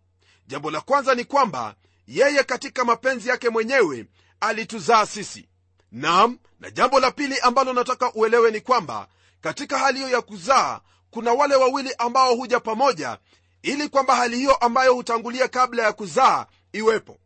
Jambo 0.47 0.71
la 0.71 0.81
kwanza 0.81 1.15
ni 1.15 1.25
kwamba 1.25 1.75
yeye 2.07 2.45
katika 2.45 2.85
mapenzi 2.85 3.29
yake 3.29 3.49
mwenyewe 3.51 4.07
alituzaa 4.41 5.07
sisi. 5.07 5.49
Nam 5.93 6.39
na 6.61 6.71
jambo 6.71 7.01
la 7.01 7.11
pili 7.11 7.39
ambalo 7.39 7.73
nataka 7.73 8.13
uelewe 8.13 8.51
ni 8.51 8.61
kwamba 8.61 9.09
katika 9.41 9.79
hali 9.79 9.99
hiyo 9.99 10.11
ya 10.11 10.23
kuzaa 10.23 10.81
kuna 11.11 11.33
wale 11.33 11.55
wawili 11.55 11.95
ambao 11.99 12.35
huja 12.35 12.61
pamoja 12.61 13.19
ili 13.63 13.89
kwamba 13.89 14.17
hali 14.17 14.37
hiyo 14.37 14.55
ambayo 14.55 14.95
hutangulia 14.95 15.49
kabla 15.49 15.83
ya 15.83 15.93
kuzaa 15.93 16.47
iwepo 16.73 17.19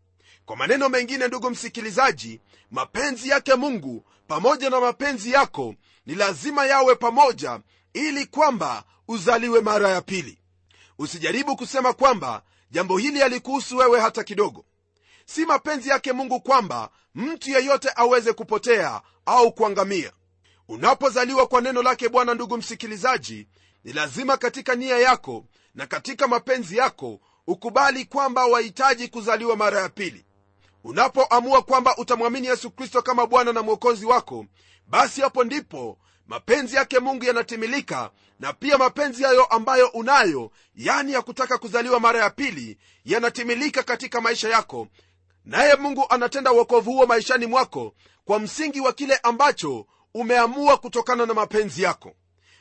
kwa 0.49 0.57
maneno 0.57 0.89
mengine 0.89 1.29
ndugu 1.29 1.51
msikilizaji 1.51 2.41
mapenzi 2.71 3.29
yake 3.29 3.55
mungu 3.55 4.05
pamoja 4.29 4.71
na 4.71 4.81
mapenzi 4.81 5.33
yako 5.33 5.75
ni 6.07 6.15
lazima 6.15 6.67
yawe 6.67 6.95
pamoja 6.95 7.61
ili 7.93 8.27
kwamba 8.27 8.85
uzaliwe 9.09 9.61
mara 9.61 9.89
ya 9.89 10.01
pili. 10.01 10.39
Usijaribu 10.99 11.57
kusema 11.57 11.93
kwamba 11.93 12.43
jambo 12.71 12.99
hili 12.99 13.21
halikuhusu 13.21 13.77
wewe 13.77 14.01
hata 14.01 14.25
kidogo. 14.25 14.65
Si 15.27 15.47
mapenzi 15.47 15.89
yake 15.89 16.13
mungu 16.13 16.41
kwamba 16.41 16.91
mtu 17.15 17.51
yeyote 17.51 17.89
aweze 17.97 18.33
kupotea 18.33 19.01
au 19.27 19.53
kuangamia. 19.53 20.13
Unapozaliwa 20.69 21.47
kwa 21.47 21.61
neno 21.61 21.83
lake 21.83 22.09
bwana 22.09 22.35
ndugu 22.35 22.57
msikilizaji 22.57 23.49
ni 23.85 23.93
lazima 23.93 24.37
katika 24.37 24.75
nia 24.75 24.99
yako 24.99 25.45
na 25.75 25.87
katika 25.87 26.29
mapenzi 26.29 26.77
yako 26.77 27.21
ukubali 27.47 28.05
kwamba 28.05 28.47
wahitaji 28.47 29.09
kuzaliwa 29.09 29.57
mara 29.57 29.81
ya 29.81 29.89
pili 29.89 30.25
unapoamua 30.89 31.63
kwamba 31.63 31.97
utamwamini 31.97 32.47
yesu 32.47 32.71
kristo 32.71 33.03
kama 33.03 33.27
bwana 33.27 33.53
na 33.53 33.63
mwokozi 33.63 34.07
wako 34.07 34.47
basi 34.87 35.21
hapo 35.21 35.45
ndipo 35.45 35.99
mapenzi 36.27 36.77
yake 36.77 36.99
mungu 36.99 37.25
yanatimilika 37.25 38.11
na 38.41 38.53
pia 38.53 38.79
mapenzi 38.79 39.23
hayo 39.23 39.45
ambayo 39.45 39.89
unayo 39.89 40.51
yani 40.75 41.13
ya 41.13 41.23
kutaka 41.23 41.59
kuzaliwa 41.59 42.01
mara 42.01 42.21
ya 42.21 42.31
pili 42.31 42.79
yanatimilika 43.05 43.83
katika 43.83 44.21
maisha 44.21 44.49
yako. 44.49 44.89
Naye 45.45 45.75
mungu 45.75 46.07
anatenda 46.09 46.53
uokovu 46.53 46.93
huo 46.93 47.07
maishani 47.07 47.47
mwako 47.47 47.95
kwa 48.25 48.39
msingi 48.39 48.81
wa 48.81 48.93
kile 48.93 49.17
ambacho 49.17 49.87
umeamua 50.15 50.77
kutokana 50.77 51.27
na 51.27 51.35
mapenzi 51.35 51.83
yako. 51.83 52.13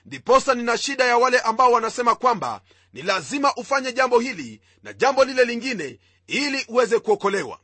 Ndiposa 0.05 0.55
nina 0.55 0.77
shida 0.77 1.03
ya 1.05 1.17
wale 1.17 1.39
ambao 1.39 1.71
wanasema 1.71 2.15
kwamba 2.15 2.61
ni 2.93 3.01
lazima 3.01 3.55
ufanye 3.55 3.93
jambo 3.93 4.19
hili 4.19 4.61
na 4.83 4.93
jambo 4.93 5.23
lile 5.23 5.45
lingine 5.45 5.99
ili 6.27 6.65
uweze 6.67 6.99
kuokolewa 6.99 7.59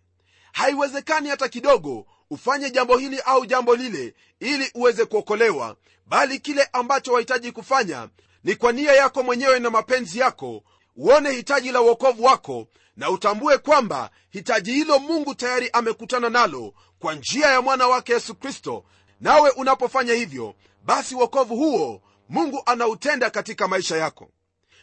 haiwezekani 0.54 1.30
hata 1.30 1.50
kidogo 1.50 2.06
ufanye 2.30 2.70
jambo 2.70 2.98
hili 2.98 3.20
au 3.20 3.46
jambo 3.46 3.76
lile 3.76 4.14
ili 4.40 4.72
uweze 4.76 5.06
kuokolewa 5.06 5.76
bali 6.08 6.40
kile 6.40 6.70
ambacho 6.74 7.14
wahitaji 7.14 7.52
kufanya 7.52 8.10
ni 8.44 8.56
kwa 8.56 8.72
nia 8.72 8.92
yako 8.94 9.24
mwenyewe 9.24 9.60
na 9.60 9.70
mapenzi 9.70 10.20
yako 10.20 10.64
uone 10.96 11.32
hitaji 11.32 11.72
la 11.72 11.82
uokovu 11.82 12.24
wako 12.24 12.68
na 12.98 13.10
utambue 13.10 13.58
kwamba 13.58 14.10
hitaji 14.30 14.72
hilo 14.74 15.00
mungu 15.00 15.36
tayari 15.36 15.70
amekutana 15.74 16.30
nalo 16.30 16.74
kwa 17.00 17.16
njia 17.16 17.48
ya 17.48 17.62
mwana 17.62 17.88
wake 17.88 18.14
yesu 18.14 18.36
kristo. 18.36 18.84
Nawe 19.22 19.50
unapofanya 19.50 20.14
hivyo 20.14 20.56
basi 20.86 21.16
uokovu 21.16 21.56
huo 21.56 22.02
mungu 22.30 22.64
anautenda 22.66 23.30
katika 23.30 23.68
maisha 23.68 23.98
yako. 23.98 24.30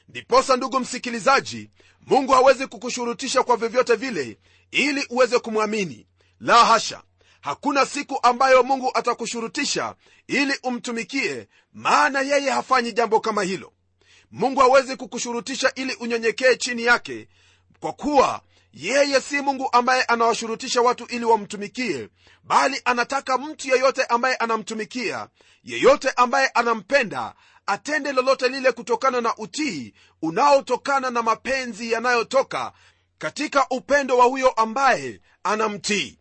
Ndiposa 0.09 0.57
ndugu 0.57 0.81
msikilizaji 0.81 1.71
mungu 2.07 2.33
hawezi 2.33 2.67
kukushurutisha 2.67 3.43
kwa 3.43 3.57
vyovyote 3.57 3.95
vile 3.95 4.39
ili 4.71 5.07
uweze 5.11 5.39
kumwamini. 5.39 6.07
La 6.41 6.65
hasha 6.65 7.03
hakuna 7.41 7.87
siku 7.87 8.19
ambayo 8.23 8.63
mungu 8.63 8.91
atakushurutisha 8.95 9.95
ili 10.27 10.55
umtumikie 10.63 11.49
maana 11.73 12.21
yeye 12.21 12.51
hafanyi 12.51 12.93
jambo 12.93 13.21
kama 13.21 13.43
hilo. 13.43 13.73
Mungu 14.31 14.61
hawezi 14.61 14.97
kukushurutisha 14.97 15.73
ili 15.75 15.95
unyenyekee 15.95 16.55
chini 16.57 16.85
yake 16.85 17.29
kwa 17.81 17.93
kuwa 17.93 18.41
yeye 18.73 19.21
si 19.21 19.41
mungu 19.41 19.69
ambaye 19.73 20.03
anawashurutisha 20.03 20.83
watu 20.83 21.05
ili 21.07 21.25
wamtumikie 21.25 22.09
bali 22.45 22.81
anataka 22.85 23.39
mtu 23.39 23.69
yeyote 23.69 24.05
ambaye 24.05 24.35
anamtumikia 24.37 25.29
yeyote 25.65 26.11
ambaye 26.11 26.49
anampenda 26.49 27.35
atende 27.67 28.13
lolote 28.13 28.49
lile 28.49 28.73
kutokana 28.73 29.21
na 29.21 29.37
utii 29.37 29.95
unaotokana 30.23 31.11
na 31.11 31.23
mapenzi 31.23 31.93
yanayotoka 31.93 32.73
katika 33.21 33.67
upendo 33.71 34.19
wa 34.19 34.25
huyo 34.25 34.51
ambaye 34.51 35.21
anamtii. 35.43 36.19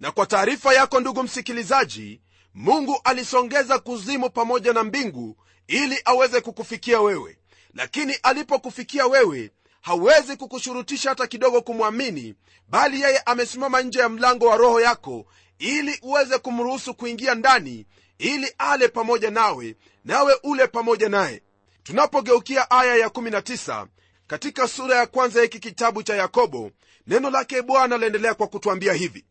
Na 0.00 0.10
kwa 0.10 0.26
taarifa 0.26 0.74
yako 0.74 1.00
ndugu 1.00 1.22
msikilizaji 1.22 2.20
mungu 2.54 3.00
alisongeza 3.04 3.78
kuzimu 3.78 4.30
pamoja 4.30 4.72
na 4.72 4.84
mbingu 4.84 5.36
ili 5.66 6.00
aweze 6.04 6.40
kukufikia 6.40 7.00
wewe. 7.00 7.38
Lakini 7.74 8.14
alipokufikia 8.22 9.06
wewe 9.06 9.50
hawezi 9.80 10.36
kukushurutisha 10.36 11.08
hata 11.08 11.26
kidogo 11.26 11.60
kumwamini 11.62 12.34
bali 12.68 13.00
yeye 13.00 13.18
amesimama 13.18 13.82
nje 13.82 13.98
ya 14.00 14.08
mlango 14.08 14.46
wa 14.46 14.56
roho 14.56 14.80
yako 14.80 15.26
ili 15.58 15.98
uweze 16.02 16.38
kumruhusu 16.38 16.94
kuingia 16.94 17.34
ndani 17.34 17.86
ili 18.18 18.54
ale 18.58 18.88
pamoja 18.88 19.30
nawe 19.30 19.76
nawe 20.04 20.34
ule 20.42 20.66
pamoja 20.66 21.08
naye. 21.08 21.42
Tunapogeukia 21.82 22.70
aya 22.70 23.06
ya19 23.06 23.86
katika 24.26 24.68
sura 24.68 24.96
ya 24.96 25.06
kwanza 25.06 25.38
ya 25.38 25.42
hiki 25.44 25.58
kitabu 25.58 26.02
cha 26.02 26.14
yakobo 26.16 26.70
neno 27.06 27.30
lake 27.30 27.62
bwana 27.62 27.98
laendelea 27.98 28.34
kwa 28.34 28.46
kutwambia 28.46 28.92
hivi. 28.92 29.24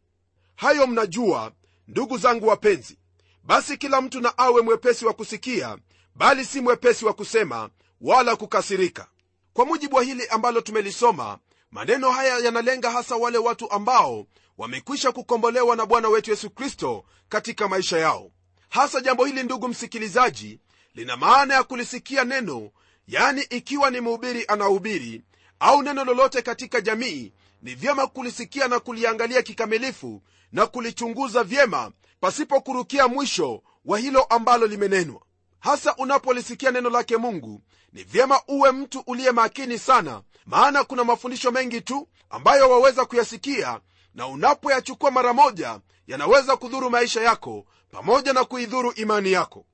Hayo 0.55 0.87
mnajua 0.87 1.51
ndugu 1.87 2.17
zangu 2.17 2.47
wapenzi. 2.47 2.97
Basi 3.43 3.77
kila 3.77 4.01
mtu 4.01 4.21
na 4.21 4.37
awe 4.37 4.61
mwepesi 4.61 5.05
wa 5.05 5.13
kusikia 5.13 5.77
bali 6.15 6.45
si 6.45 6.61
mwepesi 6.61 7.05
wa 7.05 7.13
kusema 7.13 7.69
wala 8.01 8.35
kukasirika. 8.35 9.07
Kwa 9.53 9.65
mujibu 9.65 9.95
wa 9.95 10.03
hili 10.03 10.27
ambalo 10.27 10.61
tumelisoma 10.61 11.39
maneno 11.71 12.11
haya 12.11 12.37
yanalenga 12.37 12.91
hasa 12.91 13.15
wale 13.15 13.37
watu 13.37 13.71
ambao 13.71 14.25
wamekwisha 14.57 15.11
kukombolewa 15.11 15.75
na 15.75 15.85
bwana 15.85 16.09
wetu 16.09 16.29
yesu 16.31 16.49
kristo 16.49 17.03
katika 17.29 17.67
maisha 17.67 17.97
yao. 17.99 18.31
Hasa 18.69 19.01
jambo 19.01 19.25
hili 19.25 19.43
ndugu 19.43 19.67
msikilizaji 19.67 20.59
lina 20.95 21.17
maana 21.17 21.53
ya 21.53 21.63
kulisikia 21.63 22.23
neno 22.23 22.71
yani 23.07 23.41
ikiwa 23.41 23.89
ni 23.89 24.01
mhubiri 24.01 24.45
anahubiri 24.47 25.21
au 25.59 25.81
neno 25.83 26.05
lolote 26.05 26.41
katika 26.41 26.81
jamii 26.81 27.33
ni 27.61 27.75
vyema 27.75 28.07
kulisikia 28.07 28.67
na 28.67 28.79
kuliangalia 28.79 29.41
kikamilifu 29.41 30.21
na 30.51 30.67
kulichunguza 30.67 31.43
vyema 31.43 31.91
pasipo 32.19 32.61
kurukia 32.61 33.07
mwisho 33.07 33.63
wa 33.85 33.99
hilo 33.99 34.23
ambalo 34.23 34.67
limenenwa. 34.67 35.21
Hasa 35.59 35.95
unapolisikia 35.95 36.71
neno 36.71 36.89
lake 36.89 37.17
mungu 37.17 37.61
ni 37.93 38.03
vyema 38.03 38.41
uwe 38.47 38.71
mtu 38.71 39.03
uliye 39.07 39.31
makini 39.31 39.79
sana 39.79 40.21
maana 40.45 40.83
kuna 40.83 41.03
mafundisho 41.03 41.51
mengi 41.51 41.81
tu 41.81 42.07
ambayo 42.29 42.69
waweza 42.69 43.05
kuyasikia 43.05 43.79
na 44.13 44.27
unapoyachukua 44.27 45.11
mara 45.11 45.33
moja 45.33 45.79
yanaweza 46.07 46.57
kudhuru 46.57 46.89
maisha 46.89 47.21
yako 47.21 47.65
pamoja 47.91 48.33
na 48.33 48.43
kuidhuru 48.45 48.91
imani 48.91 49.31
yako. 49.31 49.65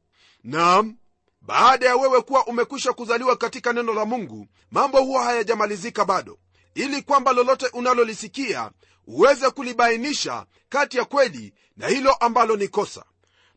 Naam 0.44 0.96
baada 1.42 1.86
ya 1.86 1.96
wewe 1.96 2.22
kuwa 2.22 2.46
umekwisha 2.48 2.94
kuzaliwa 2.94 3.38
katika 3.38 3.74
neno 3.74 3.94
la 3.94 4.06
mungu 4.06 4.48
mambo 4.72 5.02
huwa 5.02 5.24
hayajamalizika 5.24 6.06
bado. 6.06 6.40
Ili 6.76 7.02
kwamba 7.02 7.32
lolote 7.34 7.68
unalolisikia 7.68 8.72
uweze 9.08 9.50
kulibainisha 9.50 10.46
kati 10.70 10.98
ya 10.98 11.06
kweli 11.06 11.54
na 11.78 11.88
hilo 11.88 12.14
ambalo 12.14 12.56
ni 12.56 12.68
kosa. 12.68 13.06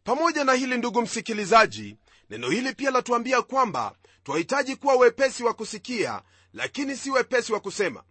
Pamoja 0.05 0.45
na 0.45 0.53
hili 0.53 0.77
ndugu 0.77 1.03
msikilizaji 1.03 1.97
neno 2.31 2.51
hili 2.51 2.75
pia 2.75 2.91
latuambia 2.91 3.43
kwamba 3.43 3.95
twahitaji 4.25 4.77
kuwa 4.77 4.95
wepesi 4.95 5.45
wa 5.45 5.55
kusikia 5.55 6.23
lakini 6.53 6.97
si 6.97 7.11
wepesi 7.11 7.53
wa 7.53 7.61
kusema. 7.61 8.03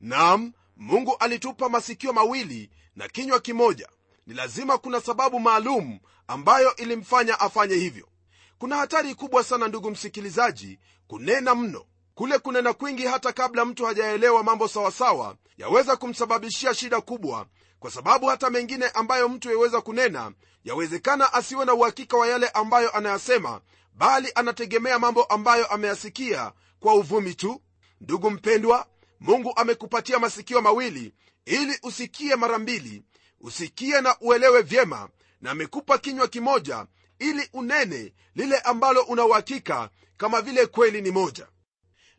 Nam 0.00 0.52
mungu 0.76 1.16
alitupa 1.18 1.68
masikio 1.68 2.12
mawili 2.12 2.70
na 2.96 3.08
kinywa 3.08 3.40
kimoja. 3.40 3.88
Ni 4.26 4.34
lazima 4.34 4.78
kuna 4.78 5.00
sababu 5.00 5.40
maalum 5.40 5.98
ambayo 6.28 6.76
ilimfanya 6.76 7.40
afanye 7.40 7.74
hivyo 7.74 8.08
kuna 8.58 8.76
hatari 8.76 9.14
kubwa 9.14 9.44
sana 9.44 9.68
ndugu 9.68 9.90
msikilizaji 9.90 10.78
kunena 11.06 11.54
mno. 11.54 11.84
Kule 12.14 12.38
kunena 12.38 12.72
kwingi 12.72 13.02
hata 13.06 13.32
kabla 13.32 13.64
mtu 13.64 13.84
hajaelewa 13.86 14.42
mambo 14.42 14.68
sawasawa 14.68 15.36
yaweza 15.58 15.96
kumsababishia 15.96 16.74
shida 16.74 17.00
kubwa 17.00 17.46
kwa 17.78 17.90
sababu 17.90 18.26
hata 18.26 18.50
mengine 18.50 18.88
ambayo 18.88 19.28
mtu 19.28 19.50
yaweza 19.50 19.80
kunena 19.80 20.32
yawezekana 20.64 21.32
asiwe 21.32 21.64
na 21.64 21.74
uhakika 21.74 22.16
wa 22.16 22.28
yale 22.28 22.48
ambayo 22.48 22.96
anayasema 22.96 23.60
bali 23.94 24.32
anategemea 24.34 24.98
mambo 24.98 25.24
ambayo 25.24 25.66
ameyasikia 25.66 26.52
kwa 26.80 26.94
uvumi 26.94 27.34
tu. 27.34 27.62
Ndugu 28.00 28.30
mpendwa 28.30 28.86
mungu 29.20 29.52
amekupatia 29.56 30.18
masikio 30.18 30.62
mawili 30.62 31.12
ili 31.44 31.78
usikie 31.82 32.36
mara 32.36 32.58
mbili 32.58 33.02
usikie 33.40 34.00
na 34.00 34.16
uelewe 34.20 34.62
vyema 34.62 35.08
na 35.40 35.50
amekupa 35.50 35.98
kinywa 35.98 36.28
kimoja 36.28 36.86
ili 37.18 37.48
unene 37.52 38.12
lile 38.34 38.58
ambalo 38.58 39.02
unauhakika 39.02 39.90
kama 40.16 40.42
vile 40.42 40.66
kweli 40.66 41.02
ni 41.02 41.10
moja. 41.10 41.46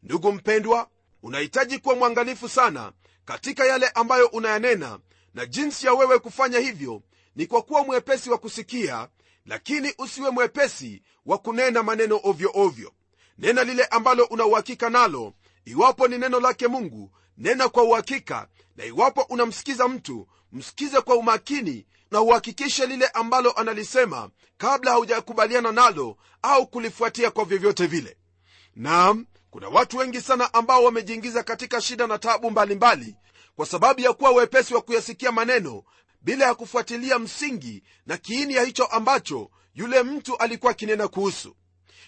Ndugu 0.04 0.32
mpendwa 0.32 0.90
unahitaji 1.24 1.80
kuwa 1.80 1.96
mwangalifu 1.96 2.50
sana 2.50 2.92
katika 3.26 3.66
yale 3.66 3.88
ambayo 3.90 4.28
unayanena 4.28 5.00
na 5.34 5.46
jinsi 5.46 5.86
ya 5.86 5.94
wewe 5.94 6.20
kufanya 6.20 6.60
hivyo 6.60 7.02
ni 7.36 7.46
kwa 7.46 7.62
kuwa 7.62 7.84
mwepesi 7.84 8.30
wa 8.30 8.38
kusikia 8.38 9.10
lakini 9.46 9.94
usiwe 9.98 10.30
mwepesi 10.30 11.04
wa 11.26 11.38
kunena 11.38 11.84
maneno 11.84 12.20
ovyo 12.24 12.52
ovyo. 12.54 12.94
Nena 13.38 13.64
lile 13.64 13.86
ambalo 13.86 14.24
una 14.26 14.46
uhakika 14.46 14.90
nalo 14.90 15.34
iwapo 15.66 16.08
ni 16.08 16.18
neno 16.18 16.40
lake 16.40 16.68
mungu 16.68 17.12
nena 17.38 17.70
kwa 17.70 17.84
uhakika 17.84 18.48
na 18.76 18.86
iwapo 18.86 19.22
unamsikiza 19.22 19.88
mtu 19.88 20.28
msikize 20.52 21.02
kwa 21.02 21.16
umakini 21.16 21.86
na 22.12 22.22
uhakikishe 22.22 22.86
lile 22.86 23.08
ambalo 23.08 23.52
analisema 23.52 24.30
kabla 24.58 24.92
haujakubaliana 24.92 25.72
nalo 25.72 26.18
au 26.42 26.68
kulifuatia 26.68 27.32
kwa 27.32 27.46
vyovyote 27.46 27.88
vile. 27.88 28.18
Naam 28.76 29.26
kuna 29.50 29.70
watu 29.70 29.98
wengi 29.98 30.22
sana 30.22 30.54
ambao 30.54 30.84
wamejiingiza 30.84 31.44
katika 31.44 31.82
shida 31.82 32.08
na 32.08 32.18
tabu 32.18 32.52
mbalimbali 32.52 33.16
kwa 33.56 33.66
sababu 33.66 34.02
ya 34.02 34.14
kuwa 34.14 34.32
wepesi 34.32 34.74
wa 34.74 34.82
kuyasikia 34.82 35.32
maneno 35.32 35.84
bila 36.22 36.46
ya 36.46 36.56
kufuatilia 36.56 37.20
msingi 37.20 37.84
na 38.06 38.18
kiini 38.18 38.54
ya 38.54 38.64
hicho 38.64 38.86
ambacho 38.86 39.50
yule 39.76 40.04
mtu 40.04 40.38
alikuwa 40.38 40.72
akinena 40.72 41.08
kuhusu. 41.08 41.56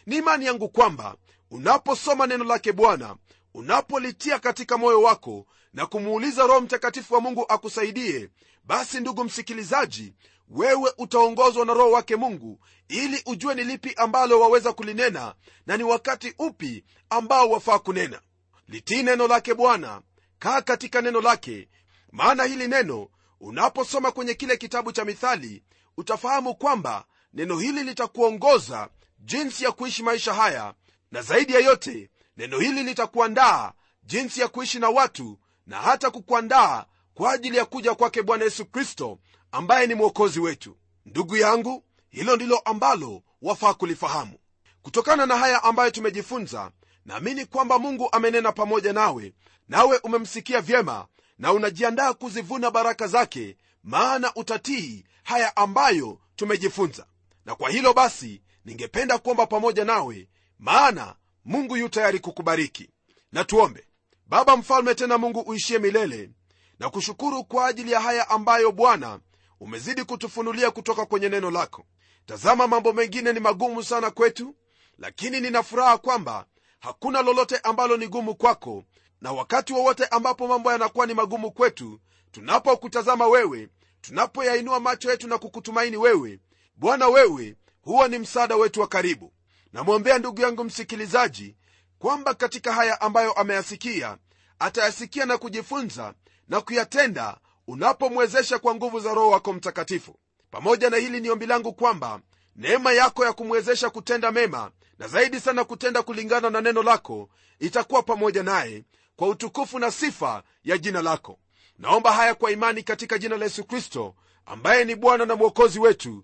Ni 0.06 0.16
imani 0.18 0.46
yangu 0.46 0.70
kwamba 0.70 1.16
unaposoma 1.52 2.28
neno 2.28 2.44
lake 2.44 2.72
bwana 2.72 3.16
unapolitia 3.54 4.40
katika 4.40 4.78
moyo 4.78 5.02
wako 5.02 5.46
na 5.74 5.86
kumuuliza 5.86 6.48
roho 6.48 6.62
mtakatifu 6.62 7.14
wa 7.14 7.22
mungu 7.22 7.46
akusaidie 7.50 8.30
basi 8.64 9.00
ndugu 9.00 9.24
msikilizaji 9.24 10.14
wewe 10.50 10.94
utaongozwa 10.98 11.66
na 11.66 11.74
roho 11.74 11.92
wake 11.92 12.16
mungu 12.16 12.60
ili 12.88 13.22
ujue 13.26 13.56
ni 13.56 13.64
lipi 13.64 13.94
ambalo 13.98 14.40
waweza 14.40 14.74
kulinena 14.74 15.36
na 15.66 15.78
ni 15.78 15.84
wakati 15.84 16.34
upi 16.40 16.84
ambao 17.10 17.50
wafaa 17.50 17.80
kunena. 17.80 18.22
Litii 18.68 19.04
neno 19.04 19.28
lake 19.28 19.54
bwana 19.54 20.02
kaa 20.40 20.62
katika 20.62 21.02
neno 21.02 21.22
lake 21.22 21.70
maana 22.12 22.44
hili 22.44 22.68
neno 22.68 23.08
unaposoma 23.40 24.12
kwenye 24.12 24.34
kile 24.34 24.58
kitabu 24.58 24.92
cha 24.92 25.06
mithali 25.06 25.64
utafahamu 25.98 26.56
kwamba 26.56 27.06
neno 27.34 27.60
hili 27.60 27.84
litakuongoza 27.84 28.90
jinsi 29.20 29.64
ya 29.64 29.72
kuishi 29.72 30.04
maisha 30.04 30.34
haya 30.34 30.74
na 31.12 31.22
zaidi 31.22 31.54
ya 31.54 31.60
yote 31.60 32.10
neno 32.38 32.60
hili 32.60 32.84
litakuandaa 32.84 33.72
jinsi 34.04 34.42
ya 34.42 34.48
kuishi 34.48 34.80
na 34.80 34.90
watu 34.90 35.40
na 35.70 35.78
hata 35.82 36.10
kukuandaa 36.12 36.86
kwa 37.14 37.32
ajili 37.34 37.58
ya 37.58 37.66
kuja 37.66 37.96
kwake 37.96 38.22
bwana 38.24 38.44
yesu 38.44 38.66
kristo 38.66 39.20
ambaye 39.52 39.88
ni 39.88 39.96
mwokozi 39.96 40.40
wetu. 40.40 40.78
Ndugu 41.06 41.38
yangu 41.38 41.84
hilo 42.10 42.36
ndilo 42.36 42.58
ambalo 42.60 43.22
wafaa 43.42 43.74
kulifahamu. 43.74 44.38
Kutokana 44.82 45.26
na 45.26 45.38
haya 45.38 45.64
ambayo 45.64 45.92
tumejifunza 45.92 46.72
naamini 47.06 47.46
kwamba 47.46 47.80
mungu 47.80 48.10
amenena 48.12 48.52
pamoja 48.52 48.94
nawe 48.94 49.34
nawe 49.68 49.98
umemsikia 49.98 50.62
vyema 50.62 51.08
na 51.38 51.54
unajiandaa 51.54 52.14
kuzivuna 52.14 52.72
baraka 52.72 53.08
zake 53.08 53.58
maana 53.84 54.36
utatii 54.36 55.06
haya 55.24 55.56
ambayo 55.56 56.20
tumejifunza. 56.36 57.06
Na 57.46 57.56
kwa 57.56 57.70
hilo 57.70 57.94
basi 57.94 58.42
ningependa 58.66 59.18
kuomba 59.18 59.46
pamoja 59.48 59.86
nawe 59.86 60.30
maana 60.60 61.16
mungu 61.46 61.78
yu 61.78 61.90
tayari 61.90 62.20
kukubariki. 62.20 62.90
Na 63.32 63.44
tuombe 63.44 63.86
baba 64.30 64.58
mfalme 64.58 64.96
tena 64.96 65.18
mungu 65.18 65.40
uishie 65.40 65.80
milele 65.80 66.32
na 66.80 66.90
kushukuru 66.90 67.44
kwa 67.44 67.68
ajili 67.68 67.92
ya 67.92 68.00
haya 68.00 68.30
ambayo 68.30 68.72
bwana 68.72 69.20
umezidi 69.60 70.04
kutufunulia 70.04 70.72
kutoka 70.72 71.06
kwenye 71.06 71.30
neno 71.30 71.52
lako. 71.52 71.86
Tazama 72.26 72.68
mambo 72.68 72.94
mengine 72.94 73.34
ni 73.34 73.40
magumu 73.40 73.84
sana 73.84 74.12
kwetu 74.12 74.56
lakini 74.98 75.40
nina 75.40 75.64
furaha 75.64 75.98
kwamba 75.98 76.46
hakuna 76.80 77.22
lolote 77.22 77.58
ambalo 77.58 77.98
ni 77.98 78.08
gumu 78.08 78.36
kwako 78.36 78.84
na 79.22 79.32
wakati 79.32 79.74
wowote 79.74 80.06
ambapo 80.06 80.48
mambo 80.48 80.72
yanakuwa 80.72 81.06
ni 81.06 81.14
magumu 81.14 81.52
kwetu 81.52 82.00
tunapokutazama 82.32 83.28
wewe 83.28 83.70
tunapoyainua 84.02 84.80
macho 84.80 85.12
yetu 85.12 85.28
na 85.28 85.38
kukutumaini 85.38 85.98
wewe 85.98 86.40
bwana 86.76 87.08
wewe 87.08 87.56
huwa 87.82 88.08
ni 88.08 88.20
msaada 88.20 88.56
wetu 88.56 88.82
wa 88.82 88.88
karibu. 88.88 89.34
Namwombea 89.74 90.18
ndugu 90.18 90.42
yangu 90.42 90.64
msikilizaji 90.64 91.56
kwamba 92.00 92.34
katika 92.34 92.74
haya 92.74 93.02
ambayo 93.02 93.34
ameyasikia 93.34 94.18
atayasikia 94.60 95.26
na 95.26 95.38
kujifunza 95.38 96.14
na 96.48 96.62
kuyatenda 96.62 97.38
unapomwezesha 97.68 98.60
kwa 98.60 98.76
nguvu 98.76 99.00
za 99.00 99.14
roho 99.14 99.30
wako 99.30 99.54
mtakatifu. 99.54 100.16
Pamoja 100.52 100.90
na 100.90 100.98
hili 100.98 101.22
ni 101.22 101.30
ombi 101.30 101.46
langu 101.46 101.74
kwamba 101.74 102.22
neema 102.56 102.92
yako 102.94 103.26
ya 103.26 103.34
kumwezesha 103.34 103.90
kutenda 103.90 104.32
mema 104.32 104.72
na 105.00 105.08
zaidi 105.08 105.40
sana 105.40 105.64
kutenda 105.64 106.02
kulingana 106.04 106.50
na 106.50 106.62
neno 106.62 106.84
lako 106.84 107.30
itakuwa 107.60 108.04
pamoja 108.04 108.44
naye 108.44 108.84
kwa 109.16 109.28
utukufu 109.28 109.80
na 109.80 109.92
sifa 109.92 110.44
ya 110.64 110.78
jina 110.78 111.02
lako. 111.02 111.40
Naomba 111.78 112.12
haya 112.14 112.36
kwa 112.36 112.52
imani 112.52 112.84
katika 112.84 113.18
jina 113.18 113.38
la 113.38 113.46
yesu 113.46 113.64
kristo 113.64 114.16
ambaye 114.46 114.86
ni 114.86 114.96
bwana 114.96 115.26
na 115.26 115.36
mwokozi 115.36 115.80
wetu. 115.80 116.24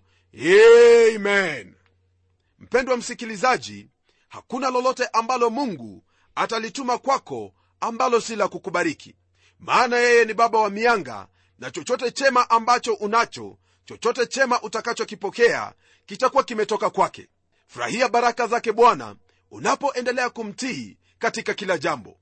Amen. 1.14 1.74
Mpendwa 2.58 2.96
msikilizaji 2.96 3.88
hakuna 4.28 4.70
lolote 4.70 5.06
ambalo 5.12 5.50
mungu 5.50 6.04
atalituma 6.34 6.98
kwako 6.98 7.52
ambalo 7.80 8.20
si 8.20 8.36
la 8.36 8.48
kukubariki. 8.48 9.14
Maana 9.60 9.96
yeye 9.96 10.24
ni 10.24 10.34
baba 10.34 10.58
wa 10.60 10.70
mianga 10.70 11.26
na 11.58 11.70
chochote 11.70 12.10
chema 12.10 12.50
ambacho 12.50 12.94
unacho 12.94 13.58
chochote 13.84 14.26
chema 14.26 14.62
utakachokipokea 14.62 15.72
kitakuwa 16.06 16.44
kimetoka 16.44 16.90
kwake. 16.90 17.28
Furahia 17.66 18.08
baraka 18.08 18.46
zake 18.46 18.72
bwana 18.72 19.16
unapoendelea 19.50 20.30
kumtii 20.30 20.96
katika 21.18 21.54
kila 21.54 21.78
jambo. 21.78 22.16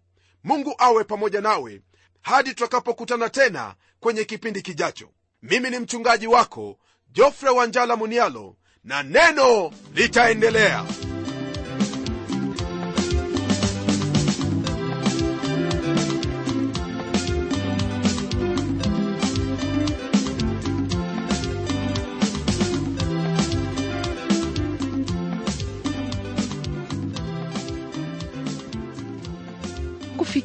Mungu 0.44 0.74
awe 0.78 1.04
pamoja 1.04 1.40
nawe 1.40 1.82
hadi 2.22 2.50
tutakapokutana 2.50 3.28
tena 3.30 3.74
kwenye 4.00 4.24
kipindi 4.24 4.62
kijacho. 4.62 5.10
Mimi 5.42 5.70
ni 5.70 5.78
mchungaji 5.78 6.26
wako 6.26 6.78
jofre 7.12 7.50
wanjala 7.50 7.96
munialo 7.96 8.56
na 8.84 9.02
neno 9.02 9.72
litaendelea 9.94 10.84